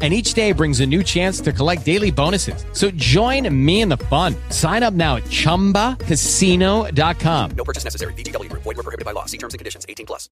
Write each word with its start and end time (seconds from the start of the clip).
and 0.00 0.14
each 0.14 0.34
day 0.34 0.52
brings 0.52 0.78
a 0.78 0.86
new 0.86 1.02
chance 1.02 1.40
to 1.40 1.52
collect 1.52 1.84
daily 1.84 2.12
bonuses. 2.12 2.64
So 2.72 2.92
join 2.92 3.52
me 3.52 3.80
in 3.80 3.88
the 3.88 3.96
fun. 3.96 4.36
Sign 4.50 4.84
up 4.84 4.94
now 4.94 5.16
at 5.16 5.24
ChumbaCasino.com. 5.24 7.50
No 7.56 7.64
purchase 7.64 7.82
necessary. 7.82 8.12
VGW 8.12 8.48
Group. 8.48 8.62
Void 8.62 8.76
were 8.76 8.84
prohibited 8.84 9.04
by 9.04 9.10
law. 9.10 9.24
See 9.24 9.38
terms 9.38 9.54
and 9.54 9.58
conditions. 9.58 9.84
18 9.88 10.06
plus. 10.06 10.30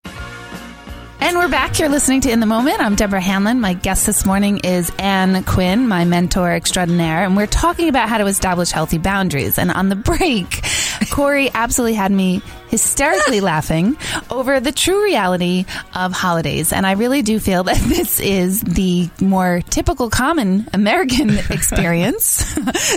And 1.20 1.36
we're 1.36 1.48
back. 1.48 1.80
You're 1.80 1.88
listening 1.88 2.20
to 2.22 2.30
In 2.30 2.38
the 2.38 2.46
Moment. 2.46 2.80
I'm 2.80 2.94
Deborah 2.94 3.20
Hanlon. 3.20 3.60
My 3.60 3.72
guest 3.74 4.06
this 4.06 4.24
morning 4.24 4.60
is 4.62 4.92
Anne 5.00 5.42
Quinn, 5.44 5.88
my 5.88 6.04
mentor 6.04 6.52
extraordinaire, 6.52 7.24
and 7.24 7.36
we're 7.36 7.48
talking 7.48 7.88
about 7.88 8.08
how 8.08 8.18
to 8.18 8.26
establish 8.26 8.70
healthy 8.70 8.98
boundaries. 8.98 9.58
And 9.58 9.72
on 9.72 9.88
the 9.88 9.96
break, 9.96 10.64
Corey 11.10 11.50
absolutely 11.52 11.94
had 11.94 12.12
me 12.12 12.42
hysterically 12.68 13.40
laughing 13.52 13.96
over 14.30 14.60
the 14.60 14.72
true 14.72 15.02
reality 15.02 15.64
of 15.94 16.12
holidays. 16.12 16.72
And 16.72 16.86
I 16.86 16.92
really 16.92 17.22
do 17.22 17.38
feel 17.40 17.64
that 17.64 17.76
this 17.88 18.20
is 18.20 18.60
the 18.60 19.08
more 19.20 19.62
typical 19.70 20.10
common 20.10 20.68
American 20.72 21.30
experience. 21.50 22.24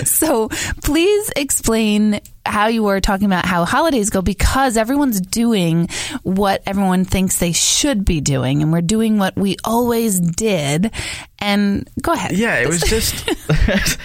so 0.09 0.49
please 0.81 1.31
explain 1.35 2.21
how 2.45 2.67
you 2.67 2.83
were 2.83 2.99
talking 2.99 3.25
about 3.27 3.45
how 3.45 3.65
holidays 3.65 4.09
go 4.09 4.21
because 4.21 4.75
everyone's 4.75 5.21
doing 5.21 5.87
what 6.23 6.61
everyone 6.65 7.05
thinks 7.05 7.37
they 7.37 7.51
should 7.51 8.03
be 8.03 8.19
doing 8.19 8.63
and 8.63 8.71
we're 8.71 8.81
doing 8.81 9.19
what 9.19 9.35
we 9.35 9.55
always 9.63 10.19
did 10.19 10.91
and 11.41 11.89
go 12.01 12.13
ahead 12.13 12.31
yeah 12.31 12.59
it 12.59 12.67
was 12.67 12.81
just 12.81 13.27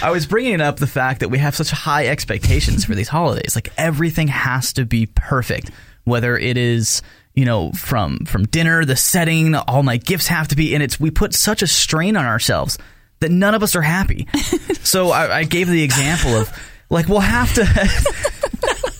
i 0.02 0.10
was 0.10 0.26
bringing 0.26 0.60
up 0.60 0.78
the 0.78 0.86
fact 0.86 1.20
that 1.20 1.28
we 1.28 1.38
have 1.38 1.54
such 1.54 1.70
high 1.70 2.06
expectations 2.08 2.84
for 2.84 2.94
these 2.94 3.08
holidays 3.08 3.54
like 3.54 3.70
everything 3.76 4.28
has 4.28 4.72
to 4.72 4.84
be 4.84 5.06
perfect 5.06 5.70
whether 6.04 6.36
it 6.36 6.56
is 6.56 7.02
you 7.34 7.44
know 7.44 7.70
from 7.72 8.18
from 8.24 8.44
dinner 8.46 8.84
the 8.84 8.96
setting 8.96 9.54
all 9.54 9.82
my 9.82 9.96
gifts 9.98 10.26
have 10.26 10.48
to 10.48 10.56
be 10.56 10.74
and 10.74 10.82
it's 10.82 10.98
we 10.98 11.10
put 11.10 11.34
such 11.34 11.62
a 11.62 11.66
strain 11.66 12.16
on 12.16 12.24
ourselves 12.24 12.78
that 13.20 13.30
none 13.30 13.54
of 13.54 13.62
us 13.62 13.76
are 13.76 13.82
happy 13.82 14.26
so 14.82 15.10
I, 15.10 15.38
I 15.38 15.44
gave 15.44 15.68
the 15.68 15.82
example 15.82 16.34
of 16.34 16.50
like 16.90 17.08
we'll 17.08 17.20
have 17.20 17.52
to. 17.54 17.64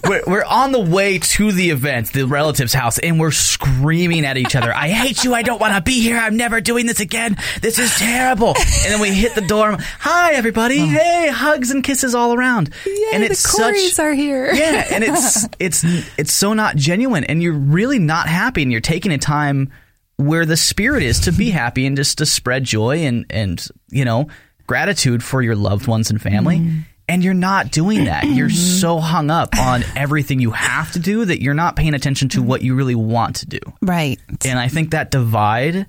We're, 0.09 0.23
we're 0.27 0.45
on 0.45 0.73
the 0.73 0.81
way 0.81 1.19
to 1.19 1.53
the 1.53 1.71
event, 1.71 2.13
the 2.13 2.25
relative's 2.25 2.73
house, 2.73 2.99
and 2.99 3.21
we're 3.21 3.31
screaming 3.31 4.25
at 4.25 4.37
each 4.37 4.57
other. 4.57 4.75
I 4.75 4.89
hate 4.89 5.25
you. 5.25 5.35
I 5.35 5.43
don't 5.43 5.61
want 5.61 5.75
to 5.75 5.83
be 5.83 6.01
here. 6.01 6.17
I'm 6.17 6.37
never 6.37 6.61
doing 6.61 6.87
this 6.87 7.01
again. 7.01 7.37
This 7.61 7.79
is 7.79 7.95
terrible. 7.97 8.55
And 8.57 8.93
then 8.93 9.01
we 9.01 9.11
hit 9.11 9.35
the 9.35 9.43
door. 9.43 9.77
Hi, 10.01 10.35
everybody. 10.35 10.79
Hey, 10.79 11.29
hugs 11.29 11.71
and 11.71 11.85
kisses 11.85 12.15
all 12.15 12.33
around. 12.33 12.71
Yay, 12.87 13.11
and 13.13 13.25
it's 13.25 13.43
the 13.43 13.63
Corys 13.63 13.91
such, 13.91 14.05
are 14.05 14.15
here. 14.15 14.53
yeah, 14.55 14.87
and 14.91 15.05
it's 15.05 15.47
it's 15.59 15.85
it's 16.19 16.33
so 16.33 16.55
not 16.55 16.77
genuine, 16.77 17.25
and 17.25 17.43
you're 17.43 17.53
really 17.53 17.99
not 17.99 18.29
happy, 18.29 18.63
and 18.63 18.73
you're 18.73 18.81
taking 18.81 19.13
a 19.13 19.19
time 19.19 19.71
where 20.17 20.47
the 20.47 20.57
spirit 20.57 21.03
is 21.03 21.21
to 21.21 21.33
be 21.33 21.51
happy 21.51 21.87
and 21.87 21.97
just 21.97 22.19
to 22.19 22.27
spread 22.27 22.65
joy 22.65 22.99
and 22.99 23.27
and 23.31 23.69
you 23.91 24.05
know 24.05 24.29
gratitude 24.67 25.23
for 25.23 25.43
your 25.43 25.57
loved 25.57 25.87
ones 25.87 26.11
and 26.11 26.21
family. 26.21 26.59
Mm. 26.59 26.83
And 27.09 27.25
you're 27.25 27.33
not 27.35 27.71
doing 27.71 28.05
that. 28.05 28.25
You're 28.29 28.51
so 28.51 28.99
hung 28.99 29.31
up 29.31 29.57
on 29.59 29.83
everything 29.97 30.41
you 30.41 30.51
have 30.51 30.93
to 30.93 30.99
do 30.99 31.25
that 31.25 31.41
you're 31.41 31.55
not 31.55 31.75
paying 31.75 31.95
attention 31.95 32.29
to 32.31 32.43
what 32.43 32.61
you 32.63 32.75
really 32.75 32.95
want 32.95 33.37
to 33.37 33.47
do. 33.47 33.61
Right. 33.81 34.21
And 34.45 34.59
I 34.59 34.69
think 34.69 34.91
that 34.91 35.11
divide 35.11 35.87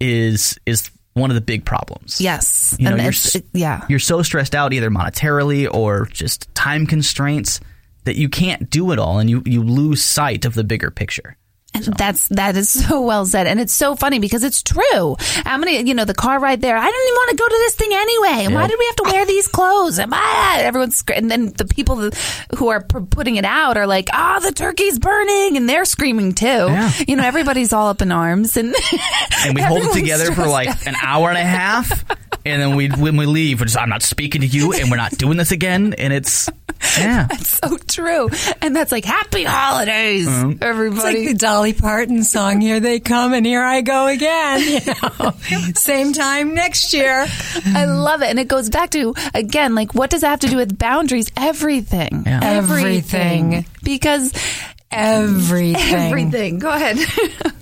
is 0.00 0.58
is 0.66 0.90
one 1.12 1.30
of 1.30 1.34
the 1.34 1.40
big 1.40 1.64
problems. 1.64 2.20
Yes. 2.20 2.74
You 2.78 2.86
know, 2.86 2.94
and 2.96 3.02
you're 3.02 3.12
it- 3.34 3.46
yeah. 3.52 3.84
You're 3.88 3.98
so 3.98 4.22
stressed 4.22 4.54
out 4.54 4.72
either 4.72 4.90
monetarily 4.90 5.68
or 5.72 6.06
just 6.06 6.52
time 6.54 6.86
constraints 6.86 7.60
that 8.04 8.16
you 8.16 8.28
can't 8.28 8.68
do 8.70 8.90
it 8.92 8.98
all 8.98 9.18
and 9.18 9.30
you, 9.30 9.42
you 9.46 9.62
lose 9.62 10.02
sight 10.02 10.44
of 10.44 10.54
the 10.54 10.64
bigger 10.64 10.90
picture. 10.90 11.36
And 11.74 11.84
that's 11.84 12.28
that 12.28 12.56
is 12.56 12.68
so 12.86 13.02
well 13.02 13.26
said, 13.26 13.46
and 13.46 13.60
it's 13.60 13.72
so 13.72 13.96
funny 13.96 14.18
because 14.18 14.44
it's 14.44 14.62
true. 14.62 15.16
How 15.44 15.58
many, 15.58 15.82
you 15.86 15.94
know, 15.94 16.04
the 16.04 16.14
car 16.14 16.38
ride 16.38 16.60
there? 16.60 16.76
I 16.76 16.84
didn't 16.84 17.06
even 17.06 17.14
want 17.14 17.30
to 17.30 17.36
go 17.36 17.48
to 17.48 17.54
this 17.54 17.74
thing 17.74 17.90
anyway. 17.92 18.54
Why 18.54 18.66
did 18.66 18.78
we 18.78 18.86
have 18.86 18.96
to 18.96 19.02
wear 19.04 19.26
these 19.26 19.48
clothes? 19.48 19.98
And 19.98 20.12
ah, 20.14 20.58
everyone's 20.58 21.02
and 21.14 21.30
then 21.30 21.52
the 21.52 21.64
people 21.64 22.10
who 22.56 22.68
are 22.68 22.80
putting 22.82 23.36
it 23.36 23.44
out 23.44 23.76
are 23.76 23.86
like, 23.86 24.08
"Ah, 24.12 24.38
the 24.40 24.52
turkey's 24.52 24.98
burning," 24.98 25.56
and 25.56 25.68
they're 25.68 25.84
screaming 25.84 26.32
too. 26.32 26.46
Yeah. 26.46 26.92
You 27.06 27.16
know, 27.16 27.24
everybody's 27.24 27.72
all 27.72 27.88
up 27.88 28.02
in 28.02 28.12
arms, 28.12 28.56
and 28.56 28.74
And 29.44 29.54
we 29.54 29.62
hold 29.62 29.82
it 29.84 29.92
together 29.92 30.32
for 30.32 30.46
like 30.46 30.68
out. 30.68 30.86
an 30.86 30.94
hour 31.02 31.28
and 31.28 31.38
a 31.38 31.44
half. 31.44 32.04
And 32.46 32.60
then 32.60 32.76
we, 32.76 32.88
when 32.88 33.16
we 33.16 33.26
leave, 33.26 33.60
we're 33.60 33.66
just, 33.66 33.78
I'm 33.78 33.88
not 33.88 34.02
speaking 34.02 34.42
to 34.42 34.46
you 34.46 34.74
and 34.74 34.90
we're 34.90 34.98
not 34.98 35.12
doing 35.12 35.38
this 35.38 35.50
again. 35.50 35.94
And 35.94 36.12
it's, 36.12 36.48
yeah. 36.98 37.26
That's 37.30 37.58
so 37.58 37.76
true. 37.78 38.28
And 38.60 38.74
that's 38.76 38.92
like 38.92 39.04
happy 39.04 39.44
holidays, 39.44 40.28
Mm-hmm. 40.28 40.50
It's 40.52 40.62
everybody. 40.62 41.18
like 41.18 41.28
the 41.28 41.34
Dolly 41.34 41.72
Parton 41.72 42.22
song, 42.24 42.60
Here 42.60 42.80
They 42.80 43.00
Come 43.00 43.32
and 43.34 43.44
Here 43.46 43.62
I 43.62 43.80
Go 43.80 44.06
Again. 44.06 44.60
You 44.60 44.80
know, 45.20 45.32
same 45.74 46.12
time 46.12 46.54
next 46.54 46.92
year. 46.94 47.26
I 47.66 47.84
love 47.86 48.22
it. 48.22 48.28
And 48.30 48.38
it 48.38 48.48
goes 48.48 48.68
back 48.70 48.90
to, 48.90 49.14
again, 49.34 49.74
like, 49.74 49.94
what 49.94 50.10
does 50.10 50.20
that 50.22 50.28
have 50.30 50.40
to 50.40 50.48
do 50.48 50.56
with 50.56 50.78
boundaries? 50.78 51.30
Everything. 51.36 52.24
Yeah. 52.26 52.40
Everything. 52.42 53.66
Because 53.82 54.32
Everything. 54.90 55.76
everything. 55.94 56.58
Go 56.58 56.70
ahead. 56.70 56.98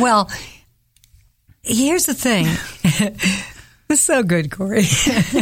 Well, 0.00 0.30
here's 1.62 2.04
the 2.06 2.14
thing. 2.14 2.46
It's 3.90 4.02
so 4.02 4.22
good, 4.22 4.52
Corey. 4.52 4.84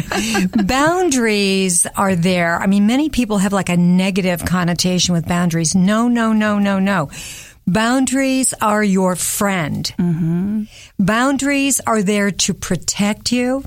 boundaries 0.64 1.86
are 1.96 2.14
there. 2.14 2.56
I 2.56 2.66
mean, 2.66 2.86
many 2.86 3.10
people 3.10 3.36
have 3.36 3.52
like 3.52 3.68
a 3.68 3.76
negative 3.76 4.42
connotation 4.46 5.12
with 5.12 5.28
boundaries. 5.28 5.74
No, 5.74 6.08
no, 6.08 6.32
no, 6.32 6.58
no, 6.58 6.78
no. 6.78 7.10
Boundaries 7.66 8.54
are 8.62 8.82
your 8.82 9.16
friend. 9.16 9.92
Boundaries 10.98 11.80
are 11.86 12.02
there 12.02 12.30
to 12.30 12.54
protect 12.54 13.32
you 13.32 13.64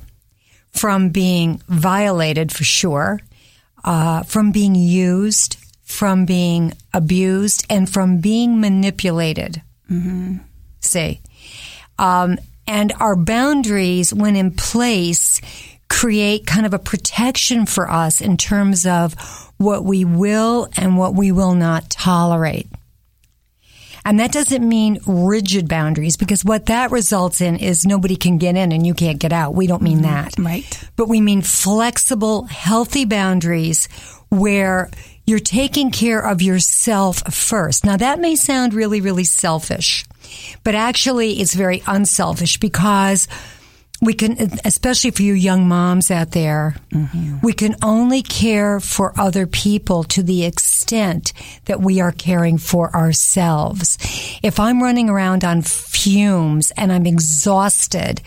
from 0.72 1.10
being 1.10 1.62
violated 1.68 2.52
for 2.52 2.64
sure, 2.64 3.20
uh, 3.84 4.24
from 4.24 4.52
being 4.52 4.74
used, 4.74 5.58
from 5.84 6.26
being 6.26 6.74
abused, 6.92 7.68
and 7.70 7.88
from 7.88 8.18
being 8.18 8.60
manipulated. 8.60 9.62
See. 10.80 11.22
Um, 12.00 12.40
and 12.68 12.94
our 13.00 13.16
boundaries, 13.16 14.14
when 14.14 14.36
in 14.36 14.52
place, 14.52 15.42
create 15.90 16.48
kind 16.48 16.66
of 16.66 16.74
a 16.74 16.80
protection 16.80 17.66
for 17.66 17.90
us 17.90 18.22
in 18.22 18.38
terms 18.38 18.86
of 18.86 19.14
what 19.58 19.84
we 19.84 20.06
will 20.06 20.70
and 20.78 20.98
what 20.98 21.14
we 21.14 21.32
will 21.32 21.54
not 21.54 21.90
tolerate. 21.90 22.68
And 24.04 24.20
that 24.20 24.32
doesn't 24.32 24.68
mean 24.68 25.00
rigid 25.06 25.68
boundaries 25.68 26.18
because 26.18 26.44
what 26.44 26.68
that 26.68 26.92
results 26.92 27.40
in 27.42 27.58
is 27.58 27.86
nobody 27.86 28.16
can 28.16 28.38
get 28.38 28.56
in 28.56 28.72
and 28.72 28.86
you 28.86 28.94
can't 28.94 29.20
get 29.20 29.32
out. 29.32 29.54
We 29.54 29.68
don't 29.68 29.84
mean 29.84 30.00
mm-hmm. 30.00 30.24
that. 30.24 30.40
Right. 30.40 30.90
But 30.96 31.08
we 31.08 31.22
mean 31.22 31.42
flexible, 31.42 32.46
healthy 32.46 33.06
boundaries 33.06 33.88
where 34.30 34.90
you're 35.26 35.40
taking 35.40 35.92
care 35.92 36.20
of 36.20 36.42
yourself 36.42 37.22
first. 37.34 37.86
Now 37.86 37.98
that 37.98 38.20
may 38.20 38.36
sound 38.36 38.74
really, 38.74 39.02
really 39.02 39.24
selfish, 39.24 40.06
but 40.64 40.76
actually 40.76 41.40
it's 41.42 41.54
very 41.54 41.82
unselfish 41.88 42.58
because 42.58 43.28
we 44.02 44.16
can, 44.16 44.36
especially 44.66 45.12
for 45.12 45.22
you 45.22 45.34
young 45.34 45.68
moms 45.68 46.10
out 46.10 46.32
there, 46.32 46.76
mm-hmm. 46.92 47.38
we 47.44 47.54
can 47.54 47.76
only 47.84 48.24
care 48.24 48.80
for 48.80 49.14
other 49.20 49.46
people 49.46 50.04
to 50.06 50.24
the 50.24 50.44
extent 50.44 51.34
that 51.66 51.82
we 51.82 52.02
are 52.02 52.12
caring 52.12 52.58
for 52.58 52.94
ourselves. 52.96 54.00
If 54.42 54.60
I'm 54.60 54.82
running 54.82 55.08
around 55.08 55.44
on 55.46 55.62
fumes 55.62 56.72
and 56.72 56.92
I'm 56.92 57.06
exhausted 57.06 58.22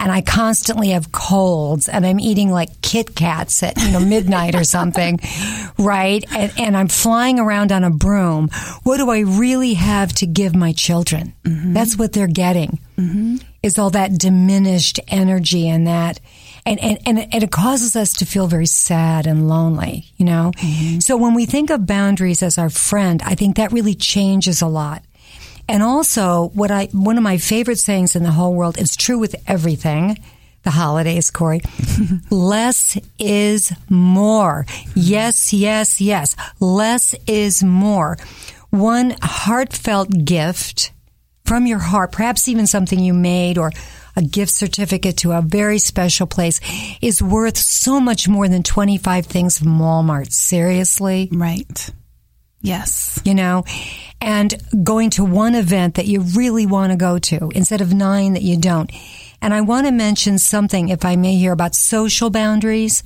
and 0.00 0.10
I 0.10 0.22
constantly 0.22 0.88
have 0.88 1.12
colds 1.12 1.86
and 1.88 2.06
I'm 2.06 2.18
eating 2.18 2.50
like 2.50 2.80
Kit 2.80 3.14
Kats 3.14 3.62
at 3.62 3.76
you 3.80 3.92
know 3.92 4.00
midnight 4.00 4.54
or 4.54 4.64
something, 4.64 5.20
right? 5.78 6.24
And, 6.34 6.52
and 6.58 6.76
I'm 6.76 6.88
flying 6.88 7.38
around 7.38 7.70
on 7.70 7.84
a 7.84 7.90
broom. 7.90 8.48
What 8.82 8.96
do 8.96 9.10
I 9.10 9.20
really 9.20 9.74
have 9.74 10.12
to 10.14 10.26
give 10.26 10.56
my 10.56 10.72
children? 10.72 11.34
Mm-hmm. 11.44 11.74
That's 11.74 11.98
what 11.98 12.14
they're 12.14 12.26
getting. 12.26 12.78
Mm-hmm. 12.96 13.36
Is 13.62 13.78
all 13.78 13.90
that 13.90 14.18
diminished 14.18 15.00
energy 15.08 15.68
and 15.68 15.86
that, 15.86 16.18
and, 16.64 16.80
and, 16.80 16.98
and, 17.04 17.18
and 17.18 17.42
it 17.42 17.50
causes 17.50 17.94
us 17.94 18.14
to 18.14 18.24
feel 18.24 18.46
very 18.46 18.64
sad 18.64 19.26
and 19.26 19.48
lonely, 19.48 20.06
you 20.16 20.24
know? 20.24 20.52
Mm-hmm. 20.56 21.00
So 21.00 21.18
when 21.18 21.34
we 21.34 21.44
think 21.44 21.68
of 21.68 21.84
boundaries 21.84 22.42
as 22.42 22.56
our 22.56 22.70
friend, 22.70 23.22
I 23.22 23.34
think 23.34 23.56
that 23.56 23.70
really 23.70 23.94
changes 23.94 24.62
a 24.62 24.66
lot. 24.66 25.02
And 25.70 25.84
also, 25.84 26.48
what 26.52 26.72
I 26.72 26.86
one 26.86 27.16
of 27.16 27.22
my 27.22 27.38
favorite 27.38 27.78
sayings 27.78 28.16
in 28.16 28.24
the 28.24 28.32
whole 28.32 28.54
world 28.54 28.76
is 28.76 28.96
true 28.96 29.20
with 29.20 29.36
everything. 29.46 30.18
The 30.64 30.70
holidays, 30.70 31.30
Corey. 31.30 31.60
Less 32.30 32.98
is 33.20 33.72
more. 33.88 34.66
Yes, 34.96 35.52
yes, 35.52 36.00
yes. 36.00 36.34
Less 36.58 37.14
is 37.28 37.62
more. 37.62 38.18
one 38.70 39.14
heartfelt 39.22 40.08
gift 40.24 40.90
from 41.44 41.68
your 41.68 41.78
heart, 41.78 42.10
perhaps 42.10 42.48
even 42.48 42.66
something 42.66 42.98
you 42.98 43.14
made 43.14 43.56
or 43.56 43.70
a 44.16 44.22
gift 44.22 44.50
certificate 44.50 45.18
to 45.18 45.30
a 45.30 45.40
very 45.40 45.78
special 45.78 46.26
place 46.26 46.60
is 47.00 47.22
worth 47.22 47.56
so 47.56 48.00
much 48.00 48.28
more 48.28 48.48
than 48.48 48.64
25 48.64 49.24
things 49.24 49.60
from 49.60 49.78
Walmart. 49.78 50.32
Seriously? 50.32 51.28
Right. 51.30 51.90
Yes. 52.62 53.20
you 53.24 53.34
know, 53.34 53.64
and 54.20 54.54
going 54.84 55.10
to 55.10 55.24
one 55.24 55.54
event 55.54 55.94
that 55.94 56.06
you 56.06 56.20
really 56.20 56.66
want 56.66 56.92
to 56.92 56.96
go 56.96 57.18
to 57.18 57.50
instead 57.54 57.80
of 57.80 57.94
nine 57.94 58.34
that 58.34 58.42
you 58.42 58.58
don't. 58.58 58.90
And 59.42 59.54
I 59.54 59.62
want 59.62 59.86
to 59.86 59.92
mention 59.92 60.38
something, 60.38 60.90
if 60.90 61.04
I 61.04 61.16
may, 61.16 61.36
here 61.36 61.52
about 61.52 61.74
social 61.74 62.28
boundaries, 62.28 63.02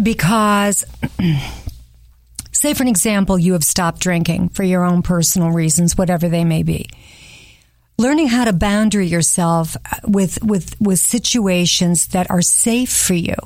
because, 0.00 0.84
say, 2.52 2.74
for 2.74 2.82
an 2.82 2.88
example, 2.88 3.38
you 3.38 3.54
have 3.54 3.64
stopped 3.64 4.00
drinking 4.00 4.50
for 4.50 4.62
your 4.62 4.84
own 4.84 5.02
personal 5.02 5.50
reasons, 5.50 5.96
whatever 5.96 6.28
they 6.28 6.44
may 6.44 6.62
be. 6.62 6.90
Learning 7.96 8.28
how 8.28 8.44
to 8.44 8.52
boundary 8.52 9.06
yourself 9.06 9.76
uh, 9.76 9.96
with, 10.04 10.42
with, 10.42 10.78
with 10.80 10.98
situations 10.98 12.08
that 12.08 12.30
are 12.30 12.42
safe 12.42 12.92
for 12.92 13.14
you 13.14 13.36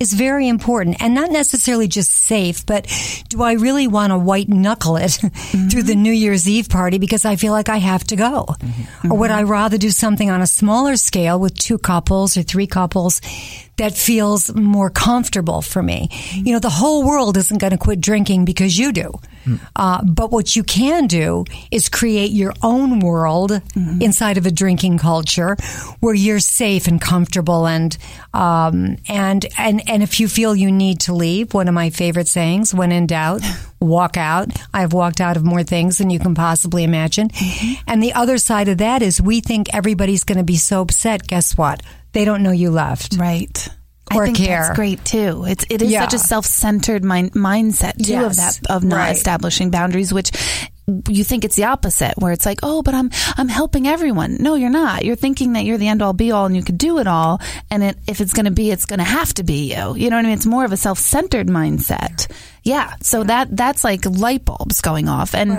is 0.00 0.14
very 0.14 0.48
important 0.48 0.96
and 1.00 1.14
not 1.14 1.30
necessarily 1.30 1.86
just 1.86 2.10
safe, 2.10 2.64
but 2.64 2.86
do 3.28 3.42
I 3.42 3.52
really 3.52 3.86
want 3.86 4.12
to 4.12 4.18
white 4.18 4.48
knuckle 4.48 4.96
it 4.96 5.10
through 5.10 5.82
the 5.82 5.92
mm-hmm. 5.92 6.02
New 6.02 6.12
Year's 6.12 6.48
Eve 6.48 6.70
party 6.70 6.98
because 6.98 7.26
I 7.26 7.36
feel 7.36 7.52
like 7.52 7.68
I 7.68 7.76
have 7.76 8.04
to 8.04 8.16
go? 8.16 8.46
Mm-hmm. 8.48 9.12
Or 9.12 9.18
would 9.18 9.30
mm-hmm. 9.30 9.40
I 9.40 9.42
rather 9.42 9.76
do 9.76 9.90
something 9.90 10.30
on 10.30 10.40
a 10.40 10.46
smaller 10.46 10.96
scale 10.96 11.38
with 11.38 11.54
two 11.54 11.76
couples 11.76 12.38
or 12.38 12.42
three 12.42 12.66
couples 12.66 13.20
that 13.80 13.96
feels 13.96 14.54
more 14.54 14.90
comfortable 14.90 15.62
for 15.62 15.82
me? 15.82 16.08
You 16.32 16.52
know, 16.52 16.60
the 16.60 16.70
whole 16.70 17.04
world 17.04 17.36
isn't 17.36 17.58
going 17.58 17.72
to 17.72 17.78
quit 17.78 18.00
drinking 18.00 18.44
because 18.44 18.78
you 18.78 18.92
do. 18.92 19.12
Uh, 19.74 20.04
but 20.04 20.30
what 20.30 20.54
you 20.54 20.62
can 20.62 21.06
do 21.06 21.44
is 21.70 21.88
create 21.88 22.30
your 22.30 22.52
own 22.62 23.00
world 23.00 23.52
inside 24.00 24.36
of 24.36 24.46
a 24.46 24.50
drinking 24.50 24.98
culture 24.98 25.56
where 26.00 26.14
you're 26.14 26.40
safe 26.40 26.86
and 26.86 27.00
comfortable 27.00 27.66
and 27.66 27.96
um, 28.34 28.96
and 29.08 29.46
and 29.56 29.88
and 29.88 30.02
if 30.02 30.20
you 30.20 30.28
feel 30.28 30.54
you 30.54 30.70
need 30.70 31.00
to 31.00 31.14
leave, 31.14 31.54
one 31.54 31.68
of 31.68 31.74
my 31.74 31.90
favorite 31.90 32.28
sayings: 32.28 32.74
"When 32.74 32.92
in 32.92 33.06
doubt, 33.06 33.40
walk 33.80 34.16
out." 34.16 34.48
I've 34.74 34.92
walked 34.92 35.20
out 35.20 35.36
of 35.36 35.44
more 35.44 35.64
things 35.64 35.98
than 35.98 36.10
you 36.10 36.18
can 36.18 36.34
possibly 36.34 36.84
imagine. 36.84 37.30
And 37.86 38.02
the 38.02 38.12
other 38.12 38.38
side 38.38 38.68
of 38.68 38.78
that 38.78 39.02
is 39.02 39.20
we 39.20 39.40
think 39.40 39.74
everybody's 39.74 40.24
going 40.24 40.38
to 40.38 40.44
be 40.44 40.56
so 40.56 40.82
upset. 40.82 41.26
Guess 41.26 41.56
what? 41.56 41.82
They 42.12 42.24
don't 42.24 42.42
know 42.42 42.50
you 42.52 42.70
left. 42.70 43.16
Right. 43.16 43.68
Or 44.12 44.22
I 44.22 44.26
think 44.26 44.38
care. 44.38 44.62
that's 44.64 44.76
great 44.76 45.04
too. 45.04 45.44
It's 45.46 45.64
it 45.70 45.82
is 45.82 45.90
Yeah. 45.92 46.00
such 46.02 46.14
a 46.14 46.18
self-centered 46.18 47.04
mind, 47.04 47.32
mindset 47.32 48.04
too 48.04 48.24
of 48.24 48.34
that 48.36 48.58
of 48.68 48.82
not 48.82 48.96
Right. 48.96 49.16
establishing 49.16 49.70
boundaries, 49.70 50.12
which 50.12 50.32
you 51.08 51.22
think 51.22 51.44
it's 51.44 51.54
the 51.54 51.62
opposite, 51.66 52.14
where 52.18 52.32
it's 52.32 52.44
like, 52.44 52.58
oh, 52.64 52.82
but 52.82 52.92
I'm 52.96 53.10
I'm 53.36 53.46
helping 53.46 53.86
everyone. 53.86 54.38
No, 54.40 54.56
you're 54.56 54.68
not. 54.68 55.04
You're 55.04 55.14
thinking 55.14 55.52
that 55.52 55.64
you're 55.64 55.78
the 55.78 55.86
end 55.86 56.02
all 56.02 56.12
be 56.12 56.32
all 56.32 56.46
and 56.46 56.56
you 56.56 56.64
could 56.64 56.78
do 56.78 56.98
it 56.98 57.06
all, 57.06 57.40
and 57.70 57.84
it, 57.84 57.98
if 58.08 58.20
it's 58.20 58.32
going 58.32 58.46
to 58.46 58.50
be, 58.50 58.72
it's 58.72 58.86
going 58.86 58.98
to 58.98 59.04
have 59.04 59.32
to 59.34 59.44
be 59.44 59.72
you. 59.72 59.94
You 59.94 60.10
know 60.10 60.16
what 60.16 60.24
I 60.24 60.28
mean? 60.28 60.32
It's 60.32 60.46
more 60.46 60.64
of 60.64 60.72
a 60.72 60.76
self-centered 60.76 61.46
mindset. 61.46 62.26
Yeah. 62.64 62.92
So 63.02 63.22
that 63.22 63.56
that's 63.56 63.84
like 63.84 64.04
light 64.04 64.44
bulbs 64.44 64.80
going 64.80 65.08
off, 65.08 65.36
and 65.36 65.56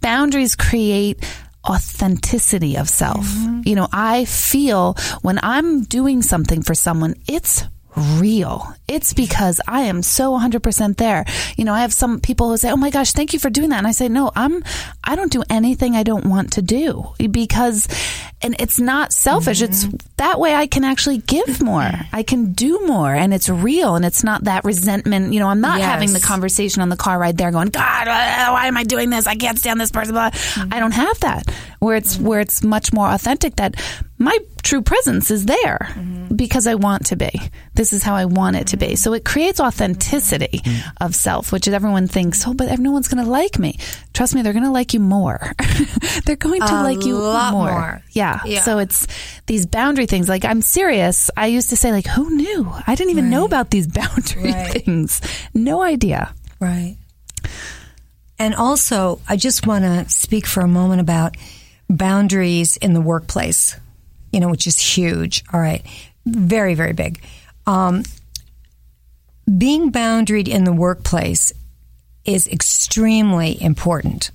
boundaries 0.00 0.56
create 0.56 1.22
authenticity 1.68 2.76
of 2.76 2.88
self. 2.88 3.26
You 3.64 3.74
know, 3.74 3.88
I 3.92 4.24
feel 4.24 4.94
when 5.22 5.38
I'm 5.42 5.84
doing 5.84 6.22
something 6.22 6.62
for 6.62 6.74
someone, 6.74 7.14
it's 7.28 7.64
real. 7.96 8.74
It's 8.88 9.12
because 9.12 9.60
I 9.66 9.82
am 9.82 10.02
so 10.02 10.32
100% 10.38 10.96
there. 10.96 11.24
You 11.56 11.64
know, 11.64 11.74
I 11.74 11.80
have 11.80 11.92
some 11.92 12.20
people 12.20 12.50
who 12.50 12.56
say, 12.56 12.70
"Oh 12.70 12.76
my 12.76 12.90
gosh, 12.90 13.12
thank 13.12 13.32
you 13.32 13.38
for 13.38 13.50
doing 13.50 13.70
that." 13.70 13.78
And 13.78 13.86
I 13.86 13.92
say, 13.92 14.08
"No, 14.08 14.30
I'm 14.34 14.62
I 15.04 15.16
don't 15.16 15.32
do 15.32 15.42
anything 15.50 15.96
I 15.96 16.02
don't 16.02 16.26
want 16.26 16.52
to 16.54 16.62
do 16.62 17.14
because 17.30 17.88
and 18.42 18.56
it's 18.58 18.80
not 18.80 19.12
selfish. 19.12 19.62
It's 19.62 19.84
mm-hmm. 19.84 19.96
that 20.16 20.40
way 20.40 20.54
I 20.54 20.66
can 20.66 20.84
actually 20.84 21.18
give 21.18 21.62
more. 21.62 21.82
Mm-hmm. 21.82 22.16
I 22.16 22.22
can 22.22 22.52
do 22.52 22.80
more 22.86 23.14
and 23.14 23.32
it's 23.32 23.48
real 23.48 23.94
and 23.94 24.04
it's 24.04 24.24
not 24.24 24.44
that 24.44 24.64
resentment. 24.64 25.32
You 25.32 25.40
know, 25.40 25.48
I'm 25.48 25.60
not 25.60 25.78
Yes. 25.78 25.86
having 25.88 26.12
the 26.12 26.20
conversation 26.20 26.82
on 26.82 26.88
the 26.88 26.96
car 26.96 27.18
ride 27.18 27.38
there 27.38 27.50
going, 27.50 27.68
God, 27.68 28.06
why 28.06 28.66
am 28.66 28.76
I 28.76 28.84
doing 28.84 29.10
this? 29.10 29.26
I 29.26 29.36
can't 29.36 29.58
stand 29.58 29.80
this 29.80 29.90
person. 29.90 30.14
Blah. 30.14 30.30
Mm-hmm. 30.30 30.74
I 30.74 30.80
don't 30.80 30.92
have 30.92 31.18
that 31.20 31.50
where 31.78 31.96
it's, 31.96 32.18
where 32.18 32.40
it's 32.40 32.62
much 32.62 32.92
more 32.92 33.08
authentic 33.08 33.56
that 33.56 33.76
my 34.18 34.38
true 34.62 34.82
presence 34.82 35.30
is 35.30 35.46
there 35.46 35.92
because 36.44 36.66
I 36.66 36.74
want 36.74 37.06
to 37.06 37.16
be. 37.16 37.30
This 37.74 37.92
is 37.92 38.02
how 38.02 38.14
I 38.14 38.24
want 38.24 38.56
it 38.56 38.66
to 38.68 38.76
be. 38.76 38.96
So 38.96 39.12
it 39.14 39.24
creates 39.24 39.60
authenticity 39.60 40.60
mm. 40.64 40.92
of 41.00 41.14
self, 41.14 41.52
which 41.52 41.68
everyone 41.68 42.08
thinks, 42.08 42.46
oh, 42.46 42.54
but 42.54 42.78
no 42.78 42.90
one's 42.90 43.08
going 43.08 43.24
to 43.24 43.30
like 43.30 43.58
me. 43.58 43.78
Trust 44.12 44.34
me, 44.34 44.42
they're 44.42 44.52
going 44.52 44.64
to 44.64 44.70
like 44.70 44.92
you 44.92 45.00
more. 45.00 45.52
they're 46.26 46.36
going 46.36 46.60
to 46.60 46.74
A 46.74 46.82
like 46.82 47.04
you 47.04 47.16
a 47.16 47.18
lot 47.18 47.52
more. 47.52 47.70
more. 47.70 48.02
Yeah. 48.10 48.40
Yeah. 48.44 48.62
So 48.62 48.78
it's 48.78 49.06
these 49.46 49.66
boundary 49.66 50.06
things. 50.06 50.28
Like 50.28 50.44
I'm 50.44 50.62
serious. 50.62 51.30
I 51.36 51.46
used 51.46 51.70
to 51.70 51.76
say 51.76 51.92
like, 51.92 52.06
who 52.06 52.28
knew? 52.34 52.70
I 52.86 52.94
didn't 52.94 53.10
even 53.10 53.30
know 53.30 53.44
about 53.44 53.70
these 53.70 53.86
boundary 54.00 54.52
Right. 54.52 54.82
things. 54.84 55.20
No 55.54 55.80
idea. 55.82 56.34
Right. 56.60 56.96
And 58.38 58.54
also, 58.54 59.20
I 59.28 59.36
just 59.36 59.66
want 59.66 59.84
to 59.84 60.08
speak 60.10 60.46
for 60.46 60.60
a 60.60 60.68
moment 60.68 61.00
about 61.00 61.36
boundaries 61.88 62.76
in 62.76 62.92
the 62.92 63.00
workplace, 63.00 63.76
you 64.32 64.40
know, 64.40 64.48
which 64.48 64.66
is 64.66 64.78
huge. 64.78 65.44
All 65.52 65.60
right. 65.60 65.84
Very, 66.26 66.74
very 66.74 66.92
big. 66.92 67.22
Um, 67.66 68.02
being 69.58 69.90
boundaried 69.90 70.48
in 70.48 70.64
the 70.64 70.72
workplace 70.72 71.52
is 72.24 72.46
extremely 72.46 73.60
important. 73.60 74.30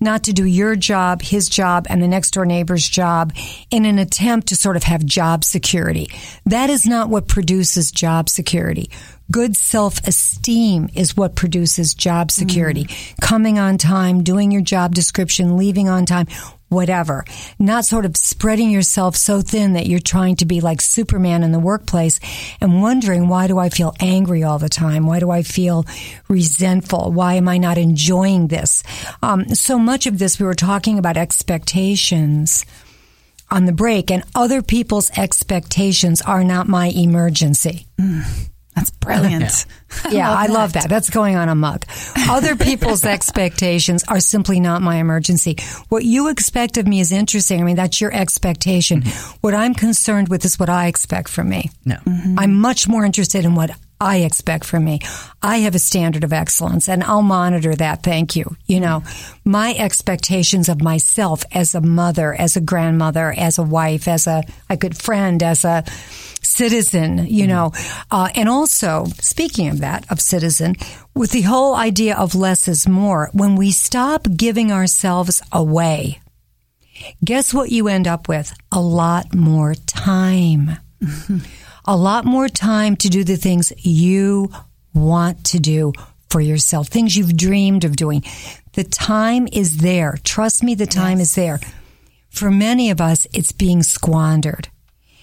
Not 0.00 0.24
to 0.24 0.32
do 0.32 0.44
your 0.44 0.76
job, 0.76 1.22
his 1.22 1.48
job, 1.48 1.86
and 1.88 2.02
the 2.02 2.08
next 2.08 2.32
door 2.32 2.46
neighbor's 2.46 2.88
job 2.88 3.32
in 3.70 3.84
an 3.84 3.98
attempt 3.98 4.48
to 4.48 4.56
sort 4.56 4.76
of 4.76 4.82
have 4.84 5.04
job 5.04 5.44
security. 5.44 6.10
That 6.46 6.70
is 6.70 6.86
not 6.86 7.10
what 7.10 7.28
produces 7.28 7.90
job 7.90 8.28
security. 8.28 8.90
Good 9.30 9.56
self 9.56 9.98
esteem 10.06 10.88
is 10.94 11.16
what 11.16 11.36
produces 11.36 11.94
job 11.94 12.30
security. 12.30 12.88
Coming 13.20 13.58
on 13.58 13.76
time, 13.76 14.22
doing 14.24 14.50
your 14.50 14.62
job 14.62 14.94
description, 14.94 15.58
leaving 15.58 15.88
on 15.88 16.06
time, 16.06 16.28
whatever. 16.68 17.24
Not 17.58 17.84
sort 17.84 18.04
of 18.04 18.16
spreading 18.16 18.70
yourself 18.70 19.16
so 19.16 19.40
thin 19.40 19.72
that 19.74 19.86
you're 19.86 20.00
trying 20.00 20.36
to 20.36 20.46
be 20.46 20.60
like 20.60 20.80
Superman 20.80 21.42
in 21.42 21.52
the 21.52 21.58
workplace 21.58 22.20
and 22.60 22.82
wondering 22.82 23.28
why 23.28 23.46
do 23.46 23.58
I 23.58 23.68
feel 23.68 23.94
angry 24.00 24.42
all 24.42 24.58
the 24.58 24.68
time? 24.68 25.06
Why 25.06 25.20
do 25.20 25.30
I 25.30 25.42
feel 25.42 25.84
resentful? 26.28 27.12
Why 27.12 27.34
am 27.34 27.48
I 27.48 27.58
not 27.58 27.78
enjoying 27.78 28.48
this? 28.48 28.82
Um, 29.22 29.54
so 29.54 29.78
much 29.78 30.06
of 30.06 30.18
this 30.18 30.38
we 30.38 30.46
were 30.46 30.54
talking 30.54 30.98
about 30.98 31.16
expectations 31.16 32.64
on 33.50 33.64
the 33.64 33.72
break 33.72 34.10
and 34.10 34.24
other 34.34 34.62
people's 34.62 35.10
expectations 35.16 36.20
are 36.20 36.44
not 36.44 36.68
my 36.68 36.88
emergency. 36.88 37.86
That's 38.78 38.90
brilliant. 38.90 39.66
Yeah, 40.10 40.30
I 40.36 40.46
love 40.46 40.74
that. 40.74 40.88
That's 40.88 41.10
going 41.10 41.34
on 41.34 41.48
a 41.48 41.54
mug. 41.54 41.84
Other 42.28 42.54
people's 42.54 43.04
expectations 43.16 44.04
are 44.06 44.20
simply 44.20 44.60
not 44.60 44.82
my 44.82 44.96
emergency. 44.96 45.56
What 45.88 46.04
you 46.04 46.28
expect 46.28 46.76
of 46.76 46.86
me 46.86 47.00
is 47.00 47.10
interesting. 47.10 47.60
I 47.60 47.64
mean, 47.64 47.76
that's 47.76 48.00
your 48.00 48.14
expectation. 48.14 49.02
Mm-hmm. 49.02 49.36
What 49.40 49.54
I'm 49.54 49.74
concerned 49.74 50.28
with 50.28 50.44
is 50.44 50.60
what 50.60 50.68
I 50.68 50.86
expect 50.86 51.28
from 51.28 51.48
me. 51.48 51.70
No. 51.84 51.96
Mm-hmm. 51.96 52.38
I'm 52.38 52.54
much 52.54 52.86
more 52.86 53.04
interested 53.04 53.44
in 53.44 53.56
what 53.56 53.70
I 54.00 54.18
expect 54.18 54.64
from 54.64 54.84
me. 54.84 55.00
I 55.42 55.58
have 55.58 55.74
a 55.74 55.80
standard 55.80 56.22
of 56.22 56.32
excellence 56.32 56.88
and 56.88 57.02
I'll 57.02 57.22
monitor 57.22 57.74
that. 57.74 58.02
Thank 58.02 58.36
you. 58.36 58.56
You 58.66 58.80
know, 58.80 59.02
my 59.44 59.74
expectations 59.74 60.68
of 60.68 60.80
myself 60.80 61.44
as 61.52 61.74
a 61.74 61.80
mother, 61.80 62.32
as 62.32 62.56
a 62.56 62.60
grandmother, 62.60 63.34
as 63.36 63.58
a 63.58 63.62
wife, 63.62 64.06
as 64.06 64.26
a, 64.26 64.44
a 64.70 64.76
good 64.76 64.96
friend, 64.96 65.42
as 65.42 65.64
a 65.64 65.84
citizen, 66.42 67.26
you 67.26 67.46
know, 67.46 67.72
uh, 68.10 68.28
and 68.34 68.48
also 68.48 69.06
speaking 69.20 69.68
of 69.68 69.80
that, 69.80 70.10
of 70.10 70.20
citizen, 70.20 70.74
with 71.14 71.32
the 71.32 71.42
whole 71.42 71.74
idea 71.74 72.16
of 72.16 72.34
less 72.34 72.68
is 72.68 72.88
more, 72.88 73.30
when 73.32 73.56
we 73.56 73.70
stop 73.70 74.26
giving 74.36 74.72
ourselves 74.72 75.42
away, 75.52 76.20
guess 77.24 77.52
what 77.52 77.70
you 77.70 77.88
end 77.88 78.06
up 78.06 78.28
with? 78.28 78.52
A 78.72 78.80
lot 78.80 79.34
more 79.34 79.74
time. 79.74 80.78
a 81.88 81.96
lot 81.96 82.26
more 82.26 82.48
time 82.48 82.96
to 82.96 83.08
do 83.08 83.24
the 83.24 83.38
things 83.38 83.72
you 83.78 84.52
want 84.92 85.42
to 85.42 85.58
do 85.58 85.94
for 86.28 86.40
yourself, 86.40 86.88
things 86.88 87.16
you've 87.16 87.36
dreamed 87.36 87.84
of 87.84 87.96
doing. 87.96 88.22
The 88.74 88.84
time 88.84 89.48
is 89.50 89.78
there. 89.78 90.18
Trust 90.22 90.62
me, 90.62 90.74
the 90.74 90.86
time 90.86 91.18
is 91.18 91.34
there. 91.34 91.58
For 92.28 92.50
many 92.50 92.90
of 92.90 93.00
us, 93.00 93.26
it's 93.32 93.52
being 93.52 93.82
squandered. 93.82 94.68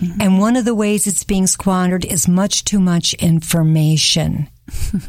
Mm-hmm. 0.01 0.21
And 0.21 0.39
one 0.39 0.55
of 0.55 0.65
the 0.65 0.73
ways 0.73 1.05
it's 1.05 1.23
being 1.23 1.45
squandered 1.45 2.03
is 2.03 2.27
much 2.27 2.65
too 2.65 2.79
much 2.79 3.13
information. 3.13 4.49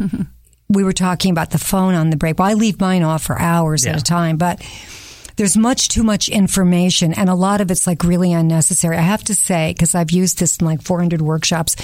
we 0.68 0.84
were 0.84 0.92
talking 0.92 1.30
about 1.30 1.50
the 1.50 1.58
phone 1.58 1.94
on 1.94 2.10
the 2.10 2.18
break. 2.18 2.38
Well, 2.38 2.48
I 2.48 2.52
leave 2.52 2.78
mine 2.78 3.02
off 3.02 3.24
for 3.24 3.40
hours 3.40 3.86
at 3.86 3.98
a 3.98 4.04
time, 4.04 4.36
but 4.36 4.62
there's 5.36 5.56
much 5.56 5.88
too 5.88 6.02
much 6.02 6.28
information 6.28 7.12
and 7.12 7.28
a 7.28 7.34
lot 7.34 7.60
of 7.60 7.70
it's 7.70 7.86
like 7.86 8.04
really 8.04 8.32
unnecessary. 8.32 8.96
I 8.96 9.02
have 9.02 9.24
to 9.24 9.34
say, 9.34 9.72
because 9.72 9.94
I've 9.94 10.10
used 10.10 10.38
this 10.38 10.58
in 10.58 10.66
like 10.66 10.82
400 10.82 11.20
workshops, 11.20 11.76